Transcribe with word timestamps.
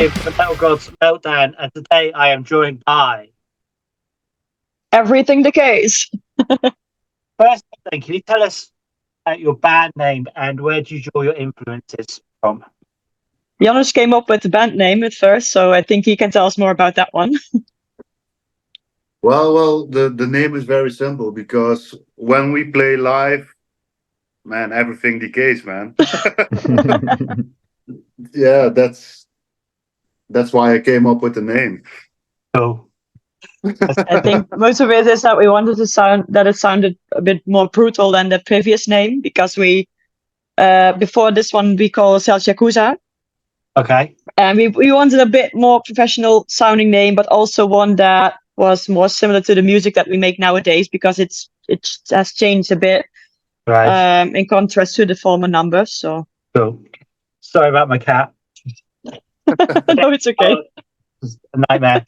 you 0.00 0.10
for 0.10 0.30
the 0.30 0.36
Metal 0.36 0.54
Gods 0.54 0.90
Meltdown, 1.02 1.54
and 1.58 1.74
today 1.74 2.12
I 2.12 2.28
am 2.28 2.44
joined 2.44 2.84
by. 2.84 3.30
Everything 4.92 5.42
decays. 5.42 6.08
First 7.38 7.64
thing, 7.90 8.02
can 8.02 8.14
you 8.14 8.20
tell 8.20 8.42
us 8.42 8.70
about 9.26 9.40
your 9.40 9.56
band 9.56 9.92
name 9.96 10.28
and 10.36 10.60
where 10.60 10.82
do 10.82 10.94
you 10.94 11.02
draw 11.02 11.22
your 11.22 11.34
influences 11.34 12.20
from? 12.40 12.64
Janusz 13.60 13.92
came 13.92 14.14
up 14.14 14.28
with 14.28 14.42
the 14.42 14.48
band 14.48 14.76
name 14.76 15.02
at 15.02 15.14
first, 15.14 15.50
so 15.50 15.72
I 15.72 15.82
think 15.82 16.04
he 16.04 16.16
can 16.16 16.30
tell 16.30 16.46
us 16.46 16.56
more 16.56 16.70
about 16.70 16.94
that 16.94 17.12
one. 17.12 17.34
Well, 19.20 19.52
well, 19.52 19.86
the 19.86 20.10
the 20.10 20.28
name 20.28 20.54
is 20.54 20.62
very 20.62 20.92
simple 20.92 21.32
because 21.32 21.92
when 22.14 22.52
we 22.52 22.70
play 22.70 22.96
live, 22.96 23.52
man, 24.44 24.72
everything 24.72 25.18
decays, 25.18 25.64
man. 25.64 25.96
yeah, 28.32 28.68
that's 28.68 29.17
that's 30.30 30.52
why 30.52 30.74
I 30.74 30.78
came 30.80 31.06
up 31.06 31.22
with 31.22 31.34
the 31.34 31.42
name. 31.42 31.82
Oh, 32.54 32.86
I 33.64 34.20
think 34.20 34.46
most 34.56 34.80
of 34.80 34.90
it 34.90 35.06
is 35.06 35.22
that 35.22 35.36
we 35.36 35.48
wanted 35.48 35.76
to 35.76 35.86
sound 35.86 36.24
that 36.28 36.46
it 36.46 36.56
sounded 36.56 36.96
a 37.12 37.22
bit 37.22 37.46
more 37.46 37.68
brutal 37.68 38.10
than 38.10 38.28
the 38.28 38.38
previous 38.40 38.88
name 38.88 39.20
because 39.20 39.56
we 39.56 39.88
uh 40.58 40.92
before 40.94 41.30
this 41.30 41.52
one 41.52 41.76
we 41.76 41.88
call 41.88 42.14
ourselves 42.14 42.46
Yakuza. 42.46 42.96
Okay. 43.76 44.16
And 44.36 44.58
we 44.58 44.68
we 44.68 44.92
wanted 44.92 45.20
a 45.20 45.26
bit 45.26 45.54
more 45.54 45.80
professional 45.84 46.44
sounding 46.48 46.90
name, 46.90 47.14
but 47.14 47.26
also 47.26 47.66
one 47.66 47.96
that 47.96 48.34
was 48.56 48.88
more 48.88 49.08
similar 49.08 49.40
to 49.42 49.54
the 49.54 49.62
music 49.62 49.94
that 49.94 50.08
we 50.08 50.16
make 50.16 50.38
nowadays 50.38 50.88
because 50.88 51.18
it's 51.18 51.48
it 51.68 51.88
has 52.10 52.32
changed 52.32 52.72
a 52.72 52.76
bit 52.76 53.06
Right. 53.66 54.22
um 54.22 54.34
in 54.34 54.46
contrast 54.48 54.96
to 54.96 55.04
the 55.06 55.14
former 55.14 55.46
numbers. 55.48 55.92
So 55.92 56.26
cool. 56.54 56.82
Sorry 57.40 57.68
about 57.68 57.88
my 57.88 57.98
cat. 57.98 58.32
no, 59.94 60.10
it's 60.12 60.26
okay. 60.26 60.56
It's 61.22 61.38
a 61.54 61.62
nightmare. 61.68 62.04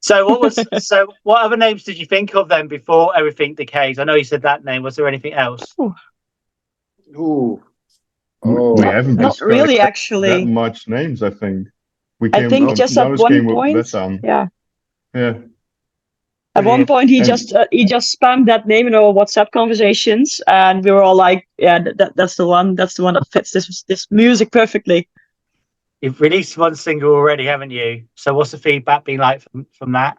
so 0.00 0.26
what 0.28 0.40
was 0.40 0.58
so 0.86 1.06
what 1.22 1.42
other 1.42 1.56
names 1.56 1.84
did 1.84 1.98
you 1.98 2.06
think 2.06 2.34
of 2.34 2.48
then 2.48 2.68
before 2.68 3.16
everything 3.16 3.54
decays? 3.54 3.98
I 3.98 4.04
know 4.04 4.14
you 4.14 4.24
said 4.24 4.42
that 4.42 4.64
name. 4.64 4.82
Was 4.82 4.96
there 4.96 5.08
anything 5.08 5.32
else? 5.32 5.64
Ooh. 5.78 5.94
we 7.16 7.62
Oh, 8.44 8.74
we 8.74 8.82
haven't 8.84 9.16
Not 9.16 9.32
discussed 9.32 9.42
really, 9.42 9.76
that 9.76 9.86
actually. 9.86 10.44
much 10.44 10.88
names. 10.88 11.22
I 11.22 11.30
think 11.30 11.68
we 12.20 12.30
I 12.32 12.48
think 12.48 12.70
up- 12.70 12.76
just 12.76 12.96
at 12.96 13.04
Janus 13.04 13.20
one 13.20 13.46
with 13.46 13.54
point- 13.54 13.76
that 13.86 14.00
one. 14.02 14.20
Yeah. 14.24 14.46
Yeah, 15.14 15.34
At 16.54 16.64
one 16.64 16.86
point, 16.86 17.10
he 17.10 17.18
And- 17.18 17.26
just 17.26 17.52
uh, 17.54 17.66
he 17.70 17.84
just 17.84 18.16
spammed 18.18 18.46
that 18.46 18.66
name 18.66 18.86
in 18.86 18.94
our 18.94 19.12
WhatsApp 19.12 19.50
conversations, 19.52 20.40
and 20.46 20.82
we 20.84 20.90
were 20.90 21.02
all 21.02 21.14
like, 21.14 21.46
"Yeah, 21.58 21.78
that, 21.80 21.98
that 21.98 22.16
that's 22.16 22.36
the 22.36 22.46
one. 22.46 22.74
That's 22.76 22.94
the 22.94 23.02
one 23.02 23.14
that 23.14 23.26
fits 23.30 23.50
this 23.52 23.82
this 23.88 24.06
music 24.10 24.50
perfectly." 24.52 25.06
You've 26.02 26.20
released 26.20 26.58
one 26.58 26.74
single 26.74 27.14
already, 27.14 27.46
haven't 27.46 27.70
you? 27.70 28.04
So 28.16 28.34
what's 28.34 28.50
the 28.50 28.58
feedback 28.58 29.04
been 29.04 29.20
like 29.20 29.40
from, 29.40 29.66
from 29.78 29.92
that? 29.92 30.18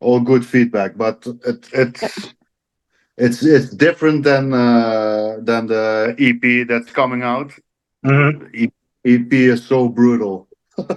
all 0.00 0.20
good 0.20 0.44
feedback, 0.44 0.96
but 0.96 1.26
it 1.44 1.68
it's 1.72 2.34
it's 3.16 3.42
it's 3.42 3.70
different 3.70 4.24
than 4.24 4.52
uh 4.52 5.36
than 5.40 5.66
the 5.66 6.14
EP 6.18 6.66
that's 6.68 6.90
coming 6.90 7.22
out. 7.22 7.52
Mm-hmm. 8.04 8.54
E- 8.54 8.72
EP 9.04 9.32
is 9.32 9.64
so 9.64 9.88
brutal. 9.88 10.48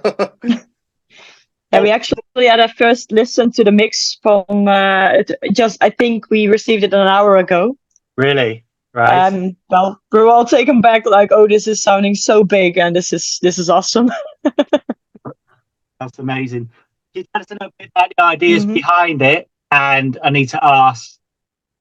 Yeah, 1.72 1.81
we 1.81 1.91
actually 1.91 2.47
had 2.47 2.59
a 2.59 2.67
first 2.67 3.11
listen 3.11 3.52
to 3.52 3.63
the 3.63 3.72
mix 3.72 4.17
from 4.23 4.67
uh, 4.67 5.22
just 5.53 5.77
I 5.83 5.91
think 5.91 6.27
we 6.31 6.47
received 6.47 6.83
it 6.83 6.95
an 6.95 7.07
hour 7.07 7.38
ago. 7.38 7.77
Really? 8.17 8.66
Right. 8.93 9.27
Um, 9.31 9.55
well, 9.69 9.99
we're 10.11 10.27
all 10.27 10.45
taken 10.45 10.81
back, 10.81 11.05
like, 11.05 11.31
"Oh, 11.31 11.47
this 11.47 11.67
is 11.67 11.81
sounding 11.83 12.16
so 12.16 12.44
big, 12.44 12.77
and 12.77 12.95
this 12.95 13.13
is 13.13 13.39
this 13.41 13.59
is 13.59 13.69
awesome." 13.69 14.09
That's 16.00 16.17
amazing. 16.19 16.69
Can 17.13 17.22
you 17.22 17.23
tell 17.33 17.41
us 17.41 17.51
a 17.51 17.53
little 17.55 17.72
bit 17.78 17.91
about 17.95 18.11
the 18.17 18.23
ideas 18.23 18.66
Mhm. 18.66 18.73
behind 18.73 19.22
it? 19.22 19.49
And 19.72 20.17
I 20.23 20.29
need 20.29 20.49
to 20.49 20.63
ask 20.63 21.17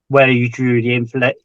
where 0.09 0.29
you 0.31 0.49
drew 0.51 0.83
the 0.83 0.95
influence, 0.95 1.39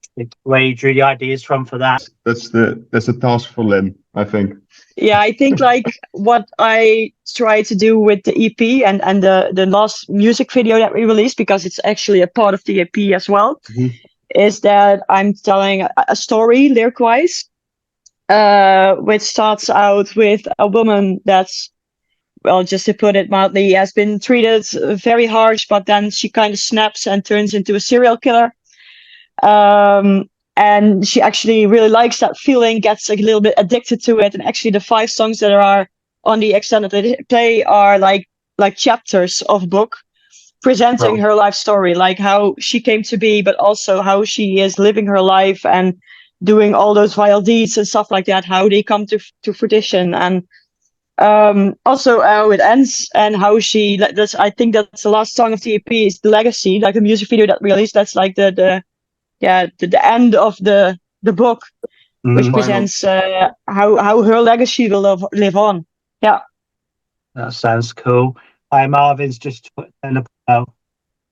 where 0.44 0.62
you 0.62 0.76
drew 0.76 0.94
the 0.94 1.02
ideas 1.04 1.44
from 1.44 1.66
for 1.66 1.78
that. 1.78 2.02
that's 2.26 2.50
the 2.50 2.86
that's 2.92 3.08
a 3.10 3.14
task 3.14 3.50
for 3.54 3.64
Lynn. 3.64 3.96
I 4.16 4.24
think. 4.26 4.54
yeah 4.96 5.20
i 5.20 5.32
think 5.32 5.60
like 5.60 5.86
what 6.12 6.48
i 6.60 7.12
try 7.36 7.64
to 7.64 7.76
do 7.76 8.00
with 8.00 8.22
the 8.24 8.34
ep 8.46 8.62
and 8.88 9.02
and 9.04 9.24
the 9.24 9.50
the 9.52 9.66
last 9.66 10.08
music 10.10 10.52
video 10.52 10.78
that 10.78 10.94
we 10.94 11.04
released 11.06 11.36
because 11.38 11.66
it's 11.66 11.80
actually 11.84 12.22
a 12.22 12.28
part 12.28 12.54
of 12.54 12.64
the 12.66 12.80
ep 12.82 12.98
as 13.16 13.28
well 13.28 13.60
Mhm. 13.72 13.92
Is 14.36 14.62
that 14.62 15.02
i'm 15.10 15.34
telling 15.34 15.88
a, 16.08 16.16
story 16.16 16.70
lyric 16.70 17.00
wise 17.00 17.46
uh 18.30 18.96
which 18.96 19.22
starts 19.22 19.70
out 19.70 20.16
with 20.16 20.42
a 20.60 20.68
woman 20.68 21.20
that's 21.26 21.72
well 22.44 22.64
just 22.64 22.86
to 22.86 22.94
put 22.94 23.16
it 23.16 23.30
mildly 23.30 23.72
has 23.72 23.92
been 23.92 24.20
treated 24.20 24.66
very 25.00 25.26
harsh 25.26 25.66
but 25.68 25.86
then 25.86 26.10
she 26.10 26.30
kind 26.30 26.54
of 26.54 26.60
snaps 26.60 27.08
and 27.08 27.26
turns 27.26 27.54
into 27.54 27.76
a 27.76 27.80
serial 27.80 28.18
killer. 28.18 28.54
Um 29.42 30.30
and 30.56 31.08
she 31.08 31.20
actually 31.20 31.66
really 31.66 31.90
likes 31.90 32.20
that 32.20 32.38
feeling 32.38 32.80
gets 32.80 33.10
a 33.10 33.16
little 33.16 33.42
bit 33.42 33.56
addicted 33.58 34.04
to 34.04 34.20
it. 34.20 34.36
And 34.36 34.44
actually 34.44 34.70
the 34.70 34.80
five 34.80 35.10
songs 35.10 35.40
that 35.40 35.52
are 35.52 35.90
on 36.26 36.40
the 36.40 36.54
extended 36.54 37.26
play 37.28 37.64
are 37.64 37.98
like 37.98 38.30
like 38.58 38.78
chapters 38.78 39.42
of 39.44 39.70
book 39.70 39.98
presenting 40.64 41.18
her 41.18 41.36
life 41.36 41.56
story 41.56 41.94
like 41.96 42.20
how 42.20 42.56
she 42.60 42.80
came 42.82 43.04
to 43.04 43.18
be 43.18 43.42
but 43.42 43.56
also 43.58 44.02
how 44.02 44.24
she 44.24 44.60
is 44.60 44.80
living 44.80 45.08
her 45.08 45.22
life 45.22 45.66
and 45.66 45.96
doing 46.44 46.74
all 46.76 46.94
those 46.94 47.14
vile 47.16 47.42
deeds 47.42 47.78
and 47.78 47.88
stuff 47.88 48.12
like 48.12 48.26
that 48.26 48.46
how 48.46 48.70
they 48.70 48.84
come 48.84 49.06
to 49.08 49.20
to 49.44 49.54
fruition. 49.54 50.14
And 50.16 50.44
um 51.20 51.76
also 51.86 52.22
how 52.22 52.52
it 52.52 52.60
ends 52.62 53.10
and 53.16 53.36
how 53.36 53.60
she 53.60 53.98
that's 53.98 54.36
i 54.36 54.50
think 54.50 54.74
that's 54.74 54.94
the 54.94 55.00
last 55.02 55.24
song 55.24 55.42
of 55.44 55.52
the 55.52 55.64
ep 55.66 55.82
is 55.82 56.10
the 56.10 56.20
legacy 56.20 56.70
like 56.72 56.86
the 56.88 56.94
music 56.94 57.22
video 57.24 57.42
that 57.42 57.58
released. 57.62 57.94
That's 57.94 58.16
like 58.16 58.36
the 58.36 58.52
the 58.52 58.84
yeah 59.40 59.68
the, 59.80 59.88
the 59.88 60.06
end 60.06 60.36
of 60.36 60.58
the 60.58 60.98
the 61.24 61.34
book 61.34 61.62
which 62.34 62.52
Mhm. 62.52 62.54
presents 62.54 63.04
uh, 63.04 63.50
how 63.68 63.98
how 63.98 64.22
her 64.24 64.42
legacy 64.42 64.90
will 64.90 65.02
live, 65.02 65.24
live 65.34 65.56
on. 65.56 65.86
Yeah, 66.22 66.40
That 67.36 67.54
sounds 67.54 67.94
cool. 67.94 68.36
Hi, 68.74 68.88
Marvin's 68.88 69.38
just 69.38 69.70
put 69.78 69.92
in 70.04 70.18
a 70.18 70.24
All 70.48 70.66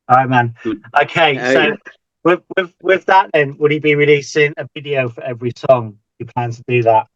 right, 0.10 0.30
man. 0.30 0.54
Okay, 1.02 1.40
Oh, 1.40 1.54
so 1.54 1.60
yeah. 1.60 1.76
with, 2.24 2.42
with 2.56 2.72
with 2.84 3.06
that, 3.08 3.32
then 3.34 3.58
would 3.58 3.72
he 3.72 3.80
be 3.80 3.96
releasing 3.96 4.54
a 4.58 4.68
video 4.76 5.10
for 5.10 5.24
every 5.24 5.52
song? 5.58 5.98
You 6.20 6.28
plan 6.28 6.52
to 6.52 6.64
do 6.68 6.84
that? 6.84 7.08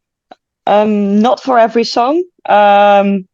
um 0.66 1.20
not 1.20 1.40
for 1.40 1.58
every 1.60 1.84
song 1.84 2.24
um 2.48 3.24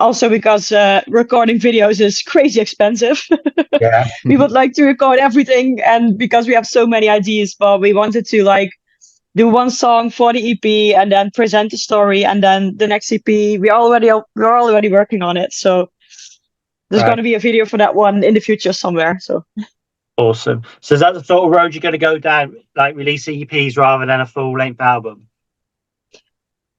also 0.00 0.28
because 0.28 0.70
uh, 0.72 1.00
recording 1.08 1.58
videos 1.58 2.00
is 2.00 2.20
crazy 2.20 2.60
expensive 2.60 3.22
Yeah. 3.80 4.06
we 4.26 4.36
would 4.36 4.50
like 4.50 4.74
to 4.74 4.84
record 4.84 5.18
everything 5.18 5.80
and 5.80 6.18
because 6.18 6.46
we 6.46 6.54
have 6.54 6.66
so 6.66 6.86
many 6.86 7.08
ideas 7.08 7.56
but 7.58 7.80
we 7.80 7.94
wanted 7.94 8.26
to 8.26 8.44
like 8.44 8.70
do 9.34 9.48
one 9.48 9.70
song 9.70 10.10
for 10.10 10.32
the 10.34 10.50
ep 10.52 10.66
and 11.00 11.10
then 11.10 11.30
present 11.34 11.70
the 11.70 11.78
story 11.78 12.24
and 12.24 12.42
then 12.42 12.76
the 12.76 12.86
next 12.86 13.10
ep 13.12 13.26
we 13.26 13.70
already 13.70 14.10
we're 14.36 14.58
already 14.60 14.90
working 14.90 15.22
on 15.22 15.36
it 15.36 15.52
so 15.52 15.88
there's 16.94 17.04
Right. 17.04 17.16
going 17.16 17.18
to 17.18 17.30
be 17.30 17.34
a 17.34 17.40
video 17.40 17.66
for 17.66 17.78
that 17.78 17.94
one 17.94 18.24
in 18.24 18.34
the 18.34 18.40
future 18.40 18.72
somewhere 18.72 19.18
so 19.20 19.44
Awesome. 20.16 20.62
So 20.80 20.94
is 20.94 21.00
that 21.00 21.14
the 21.14 21.24
sort 21.24 21.44
of 21.44 21.50
road 21.50 21.74
you're 21.74 21.80
going 21.82 21.92
to 21.92 21.98
go 21.98 22.18
down, 22.18 22.56
like 22.76 22.96
release 22.96 23.28
EPs 23.28 23.76
rather 23.76 24.06
than 24.06 24.20
a 24.20 24.26
full 24.26 24.56
length 24.58 24.80
album? 24.80 25.28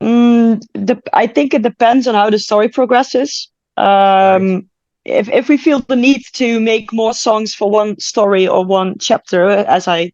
Mm, 0.01 0.61
the, 0.73 1.01
I 1.13 1.27
think 1.27 1.53
it 1.53 1.63
depends 1.63 2.07
on 2.07 2.15
how 2.15 2.29
the 2.29 2.39
story 2.39 2.69
progresses. 2.69 3.49
Um, 3.77 4.69
if 5.05 5.29
if 5.29 5.49
we 5.49 5.57
feel 5.57 5.79
the 5.79 5.95
need 5.95 6.21
to 6.33 6.59
make 6.59 6.91
more 6.93 7.13
songs 7.13 7.53
for 7.53 7.69
one 7.69 7.99
story 7.99 8.47
or 8.47 8.65
one 8.65 8.95
chapter, 8.99 9.47
as 9.49 9.87
I 9.87 10.11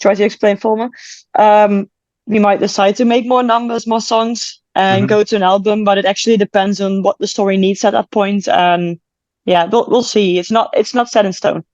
try 0.00 0.14
to 0.14 0.24
explain 0.24 0.56
former, 0.56 0.90
um, 1.38 1.88
we 2.26 2.38
might 2.38 2.60
decide 2.60 2.96
to 2.96 3.04
make 3.04 3.26
more 3.26 3.42
numbers, 3.42 3.86
more 3.86 4.00
songs, 4.00 4.60
and 4.74 5.06
Mhm. 5.06 5.08
go 5.08 5.22
to 5.24 5.36
an 5.36 5.42
album. 5.42 5.84
But 5.84 5.98
it 5.98 6.04
actually 6.06 6.36
depends 6.36 6.80
on 6.80 7.02
what 7.02 7.18
the 7.18 7.26
story 7.26 7.56
needs 7.56 7.84
at 7.84 7.92
that 7.92 8.10
point. 8.10 8.48
And 8.48 8.98
yeah, 9.44 9.64
we'll 9.64 9.86
we'll 9.88 10.02
see. 10.02 10.38
It's 10.38 10.50
not 10.50 10.70
it's 10.74 10.94
not 10.94 11.08
set 11.08 11.26
in 11.26 11.32
stone. 11.32 11.64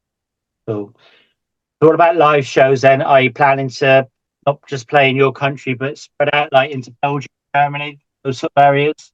Cool. 0.66 0.94
So 1.80 1.86
what 1.86 1.94
about 1.94 2.16
live 2.16 2.46
shows 2.46 2.80
then? 2.80 3.02
Are 3.02 3.20
you 3.20 3.32
planning 3.32 3.68
to 3.68 4.08
not 4.46 4.66
just 4.66 4.88
play 4.88 5.08
in 5.08 5.16
your 5.16 5.32
country, 5.32 5.74
but 5.74 5.98
spread 5.98 6.34
out 6.34 6.52
like 6.52 6.70
into 6.70 6.90
Belgium, 7.02 7.30
Germany, 7.54 7.98
those 8.24 8.38
sort 8.38 8.52
of 8.56 8.62
areas? 8.62 9.12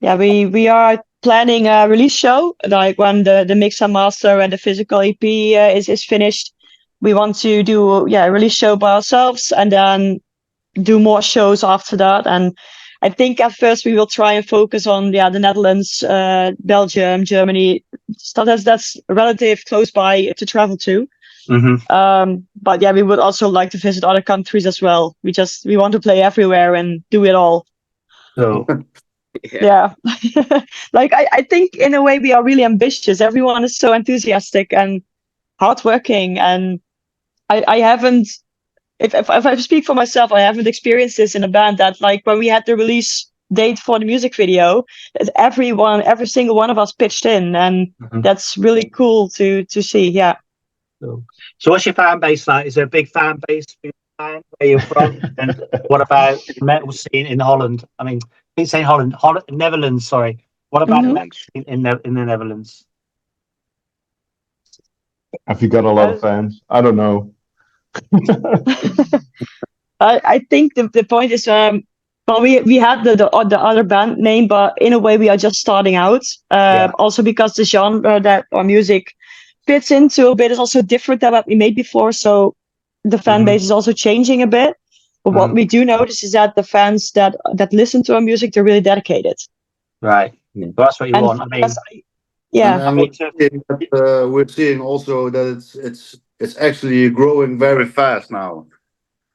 Yeah, 0.00 0.16
we 0.16 0.46
we 0.46 0.68
are 0.68 1.02
planning 1.22 1.66
a 1.66 1.88
release 1.88 2.14
show 2.14 2.54
like 2.66 2.98
when 2.98 3.24
the 3.24 3.44
the 3.46 3.56
mix 3.56 3.80
and 3.80 3.92
master 3.92 4.38
and 4.38 4.52
the 4.52 4.58
physical 4.58 5.00
EP 5.00 5.22
uh, 5.22 5.76
is 5.76 5.88
is 5.88 6.04
finished. 6.04 6.54
We 7.00 7.14
want 7.14 7.36
to 7.40 7.62
do 7.62 8.06
yeah 8.08 8.26
a 8.26 8.30
release 8.32 8.54
show 8.54 8.76
by 8.76 8.92
ourselves 8.92 9.52
and 9.56 9.72
then 9.72 10.20
do 10.82 11.00
more 11.00 11.22
shows 11.22 11.64
after 11.64 11.96
that. 11.96 12.26
And 12.26 12.56
I 13.02 13.08
think 13.08 13.40
at 13.40 13.52
first 13.52 13.84
we 13.84 13.92
will 13.94 14.06
try 14.06 14.32
and 14.32 14.46
focus 14.46 14.86
on 14.86 15.12
yeah 15.12 15.30
the 15.30 15.38
Netherlands, 15.38 16.02
uh, 16.02 16.52
Belgium, 16.60 17.24
Germany, 17.24 17.84
stuff 18.16 18.46
that's 18.46 18.64
that's 18.64 18.96
relative 19.08 19.64
close 19.66 19.90
by 19.90 20.32
to 20.36 20.46
travel 20.46 20.76
to. 20.78 21.08
Mm-hmm. 21.48 21.92
Um, 21.92 22.46
but 22.60 22.82
yeah, 22.82 22.92
we 22.92 23.02
would 23.02 23.18
also 23.18 23.48
like 23.48 23.70
to 23.70 23.78
visit 23.78 24.04
other 24.04 24.20
countries 24.20 24.66
as 24.66 24.82
well. 24.82 25.16
We 25.22 25.32
just 25.32 25.64
we 25.64 25.76
want 25.76 25.92
to 25.92 26.00
play 26.00 26.22
everywhere 26.22 26.74
and 26.74 27.02
do 27.10 27.24
it 27.24 27.34
all. 27.34 27.66
So 28.34 28.66
yeah 29.52 29.94
like 30.92 31.12
I, 31.12 31.26
I 31.32 31.42
think 31.42 31.76
in 31.76 31.94
a 31.94 32.02
way 32.02 32.18
we 32.18 32.32
are 32.32 32.42
really 32.42 32.64
ambitious 32.64 33.20
everyone 33.20 33.64
is 33.64 33.76
so 33.76 33.92
enthusiastic 33.92 34.72
and 34.72 35.02
hardworking 35.60 36.38
and 36.38 36.80
i 37.48 37.64
i 37.68 37.78
haven't 37.78 38.28
if, 38.98 39.14
if, 39.14 39.28
if 39.30 39.46
i 39.46 39.54
speak 39.56 39.84
for 39.84 39.94
myself 39.94 40.32
i 40.32 40.40
haven't 40.40 40.66
experienced 40.66 41.16
this 41.16 41.34
in 41.34 41.44
a 41.44 41.48
band 41.48 41.78
that 41.78 42.00
like 42.00 42.20
when 42.26 42.38
we 42.38 42.48
had 42.48 42.64
the 42.66 42.76
release 42.76 43.30
date 43.52 43.78
for 43.78 43.98
the 43.98 44.04
music 44.04 44.34
video 44.34 44.84
that 45.18 45.28
everyone 45.36 46.02
every 46.02 46.26
single 46.26 46.56
one 46.56 46.70
of 46.70 46.78
us 46.78 46.92
pitched 46.92 47.26
in 47.26 47.54
and 47.56 47.88
Mhm. 48.00 48.22
that's 48.22 48.56
really 48.58 48.88
cool 48.88 49.28
to 49.28 49.64
to 49.64 49.82
see 49.82 50.08
yeah 50.08 50.36
So 51.58 51.70
what's 51.70 51.86
your 51.86 51.94
fan 51.94 52.20
base 52.20 52.46
like? 52.46 52.66
Is 52.66 52.74
there 52.74 52.84
a 52.84 52.88
big 52.98 53.08
fan 53.08 53.38
base 53.46 53.64
for 53.80 53.86
your 53.86 53.92
band 54.18 54.44
where 54.58 54.68
you're 54.70 54.80
from? 54.80 55.20
and 55.38 55.60
what 55.86 56.00
about 56.00 56.38
the 56.58 56.64
metal 56.64 56.92
scene 56.92 57.26
in 57.26 57.38
Holland? 57.40 57.84
I 57.98 58.04
mean, 58.04 58.18
I 58.24 58.60
keep 58.60 58.68
saying 58.68 58.84
Holland, 58.84 59.14
Holland, 59.14 59.44
Netherlands. 59.50 60.06
Sorry. 60.06 60.38
What 60.70 60.82
about 60.82 61.04
the 61.06 61.10
Mhm. 61.10 61.12
metal 61.12 61.30
scene 61.32 61.64
in 61.68 61.82
the 61.82 62.00
in 62.04 62.14
the 62.14 62.24
Netherlands? 62.24 62.84
Have 65.46 65.62
you 65.62 65.68
got 65.68 65.84
a 65.84 65.90
lot 65.90 66.10
of 66.10 66.20
fans? 66.20 66.62
I 66.68 66.80
don't 66.80 66.96
know. 66.96 67.32
I, 70.00 70.20
I 70.24 70.38
think 70.50 70.74
the, 70.74 70.88
the 70.92 71.04
point 71.04 71.32
is 71.32 71.48
um 71.48 71.82
well 72.26 72.40
we 72.42 72.60
we 72.62 72.76
had 72.76 73.04
the, 73.04 73.16
the 73.16 73.28
the 73.48 73.60
other 73.60 73.84
band 73.84 74.18
name 74.18 74.48
but 74.48 74.74
in 74.80 74.92
a 74.92 74.98
way 74.98 75.16
we 75.16 75.28
are 75.28 75.36
just 75.36 75.56
starting 75.56 75.96
out 75.96 76.22
uh, 76.50 76.74
Yeah. 76.74 76.90
also 76.98 77.22
because 77.22 77.54
the 77.54 77.64
genre 77.64 78.20
that 78.20 78.46
our 78.52 78.64
music 78.64 79.14
fits 79.66 79.90
into 79.90 80.28
a 80.28 80.36
bit 80.36 80.52
is 80.52 80.58
also 80.58 80.82
different 80.82 81.20
than 81.20 81.32
what 81.32 81.46
we 81.46 81.56
made 81.56 81.74
before 81.74 82.12
so 82.12 82.54
the 83.04 83.18
fan 83.18 83.40
Mhm. 83.40 83.44
base 83.44 83.62
is 83.62 83.70
also 83.70 83.92
changing 83.92 84.42
a 84.42 84.46
bit 84.46 84.74
but 85.24 85.34
what 85.34 85.50
Mhm. 85.50 85.52
we 85.52 85.64
do 85.64 85.84
notice 85.84 86.22
is 86.22 86.32
that 86.32 86.54
the 86.54 86.62
fans 86.62 87.10
that 87.12 87.34
that 87.54 87.72
listen 87.72 88.02
to 88.02 88.14
our 88.14 88.20
music 88.20 88.52
they're 88.52 88.68
really 88.70 88.86
dedicated 88.92 89.36
Right. 90.02 90.32
Well, 90.54 90.72
that's 90.76 91.00
what 91.00 91.08
you 91.08 91.14
And 91.14 91.18
want. 91.18 91.40
I 91.40 91.46
mean, 91.46 91.70
yeah 92.52 92.74
And, 92.74 92.80
and 92.80 92.96
Me 92.96 92.98
we're, 92.98 93.12
seeing 93.12 93.62
that, 93.68 93.82
uh, 93.92 94.28
we're 94.28 94.48
seeing 94.48 94.80
also 94.80 95.30
that 95.30 95.46
it's 95.56 95.74
it's 95.76 96.16
it's 96.40 96.56
actually 96.58 97.10
growing 97.10 97.58
very 97.58 97.86
fast 97.86 98.30
now. 98.30 98.66